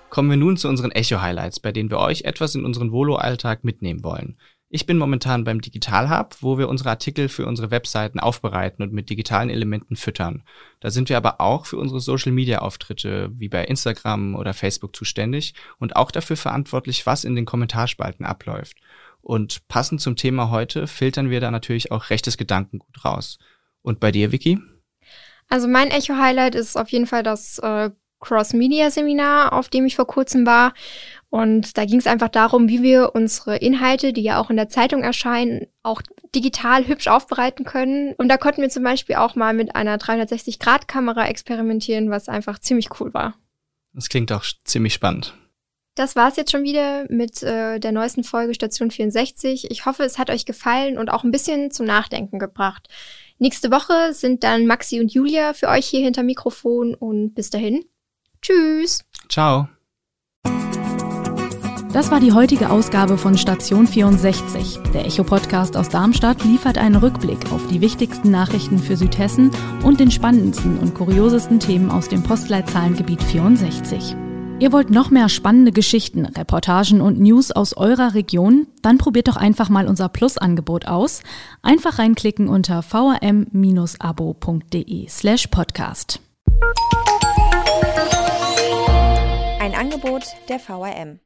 Kommen 0.10 0.29
wir 0.29 0.36
nun 0.36 0.57
zu 0.57 0.67
unseren 0.67 0.91
Echo-Highlights, 0.91 1.62
bei 1.62 1.71
denen 1.71 1.89
wir 1.89 1.99
euch 1.99 2.25
etwas 2.25 2.53
in 2.53 2.65
unseren 2.65 2.91
Volo-Alltag 2.91 3.63
mitnehmen 3.63 4.03
wollen. 4.03 4.36
Ich 4.73 4.86
bin 4.86 4.97
momentan 4.97 5.43
beim 5.43 5.60
Digital 5.60 6.10
Hub, 6.10 6.38
wo 6.39 6.57
wir 6.57 6.69
unsere 6.69 6.91
Artikel 6.91 7.27
für 7.27 7.45
unsere 7.45 7.71
Webseiten 7.71 8.21
aufbereiten 8.21 8.81
und 8.81 8.93
mit 8.93 9.10
digitalen 9.10 9.49
Elementen 9.49 9.97
füttern. 9.97 10.43
Da 10.79 10.91
sind 10.91 11.10
wir 11.10 11.17
aber 11.17 11.41
auch 11.41 11.65
für 11.65 11.75
unsere 11.75 11.99
Social 11.99 12.31
Media 12.31 12.60
Auftritte 12.60 13.29
wie 13.34 13.49
bei 13.49 13.65
Instagram 13.65 14.34
oder 14.34 14.53
Facebook 14.53 14.95
zuständig 14.95 15.55
und 15.77 15.97
auch 15.97 16.10
dafür 16.10 16.38
verantwortlich, 16.38 17.05
was 17.05 17.25
in 17.25 17.36
den 17.36 17.43
Kommentarspalten 17.43 18.25
abläuft. 18.25 18.77
Und 19.19 19.67
passend 19.67 19.99
zum 19.99 20.15
Thema 20.15 20.51
heute 20.51 20.88
filtern 20.88 21.29
wir 21.29 21.41
da 21.41 21.51
natürlich 21.51 21.91
auch 21.91 22.10
rechtes 22.10 22.38
Gedankengut 22.38 23.03
raus. 23.03 23.39
Und 23.81 23.99
bei 23.99 24.13
dir, 24.13 24.31
Vicky? 24.31 24.57
Also 25.49 25.67
mein 25.67 25.91
Echo-Highlight 25.91 26.55
ist 26.55 26.77
auf 26.77 26.88
jeden 26.88 27.07
Fall 27.07 27.23
das 27.23 27.60
äh, 27.60 27.89
Cross-Media-Seminar, 28.21 29.51
auf 29.51 29.67
dem 29.67 29.86
ich 29.86 29.97
vor 29.97 30.07
kurzem 30.07 30.45
war. 30.45 30.73
Und 31.32 31.78
da 31.78 31.86
ging 31.86 31.98
es 31.98 32.08
einfach 32.08 32.28
darum, 32.28 32.67
wie 32.67 32.84
wir 32.84 33.15
unsere 33.15 33.56
Inhalte, 33.56 34.12
die 34.12 34.22
ja 34.22 34.39
auch 34.39 34.50
in 34.50 34.58
der 34.58 34.67
Zeitung 34.67 35.02
erscheinen, 35.02 35.65
auch 35.82 36.02
digital 36.36 36.86
hübsch 36.86 37.08
aufbereiten 37.08 37.63
können. 37.63 38.13
Und 38.17 38.28
da 38.28 38.36
konnten 38.36 38.62
wir 38.62 38.70
zum 38.70 38.84
Beispiel 38.84 39.15
auch 39.15 39.36
mal 39.36 39.54
mit 39.54 39.74
einer 39.74 39.98
360-Grad-Kamera 39.98 41.28
experimentieren, 41.28 42.10
was 42.10 42.28
einfach 42.28 42.60
ziemlich 42.60 43.00
cool 43.00 43.13
war. 43.13 43.36
Das 43.94 44.10
klingt 44.10 44.30
auch 44.34 44.44
ziemlich 44.65 44.94
spannend. 44.94 45.34
Das 45.96 46.17
war's 46.17 46.36
jetzt 46.36 46.52
schon 46.52 46.63
wieder 46.63 47.06
mit 47.10 47.41
äh, 47.44 47.80
der 47.80 47.94
neuesten 47.94 48.26
Folge 48.26 48.54
Station 48.54 48.91
64. 48.91 49.72
Ich 49.72 49.86
hoffe, 49.86 50.04
es 50.04 50.17
hat 50.17 50.30
euch 50.30 50.46
gefallen 50.46 50.98
und 50.98 51.10
auch 51.10 51.24
ein 51.24 51.32
bisschen 51.32 51.72
zum 51.72 51.86
Nachdenken 51.86 52.39
gebracht. 52.39 52.89
Nächste 53.39 53.72
Woche 53.72 54.13
sind 54.13 54.44
dann 54.44 54.67
Maxi 54.67 55.00
und 55.00 55.13
Julia 55.13 55.54
für 55.54 55.70
euch 55.70 55.88
hier 55.88 56.02
hinter 56.02 56.24
Mikrofon 56.24 56.94
und 56.94 57.34
bis 57.36 57.50
dahin. 57.50 57.86
Tschüss. 58.41 59.06
Ciao. 59.30 59.70
Das 61.93 62.10
war 62.10 62.19
die 62.21 62.32
heutige 62.32 62.69
Ausgabe 62.69 63.17
von 63.17 63.38
Station 63.38 63.86
64. 63.86 64.80
Der 64.93 65.06
Echo-Podcast 65.06 65.75
aus 65.75 65.89
Darmstadt 65.89 66.41
liefert 66.45 66.77
einen 66.77 66.95
Rückblick 66.95 67.51
auf 67.51 67.67
die 67.67 67.82
wichtigsten 67.82 68.32
Nachrichten 68.32 68.80
für 68.80 68.95
Südhessen 68.95 69.51
und 69.84 69.99
den 69.99 70.10
spannendsten 70.10 70.80
und 70.80 70.95
kuriosesten 70.95 71.60
Themen 71.60 71.91
aus 71.91 72.08
dem 72.08 72.23
Postleitzahlengebiet 72.23 73.21
64. 73.21 74.15
Ihr 74.60 74.71
wollt 74.71 74.89
noch 74.89 75.10
mehr 75.10 75.27
spannende 75.27 75.73
Geschichten, 75.73 76.25
Reportagen 76.25 77.01
und 77.01 77.19
News 77.19 77.51
aus 77.51 77.75
eurer 77.75 78.13
Region? 78.13 78.67
Dann 78.82 78.97
probiert 78.97 79.27
doch 79.27 79.36
einfach 79.36 79.67
mal 79.67 79.89
unser 79.89 80.08
Plus-Angebot 80.08 80.88
aus. 80.88 81.23
Einfach 81.62 81.99
reinklicken 81.99 82.47
unter 82.47 82.84
vrm-abo.de 82.84 83.89
slash 85.10 85.47
podcast. 85.47 86.21
Ein 89.60 89.75
Angebot 89.75 90.23
der 90.47 90.60
VRM. 90.60 91.21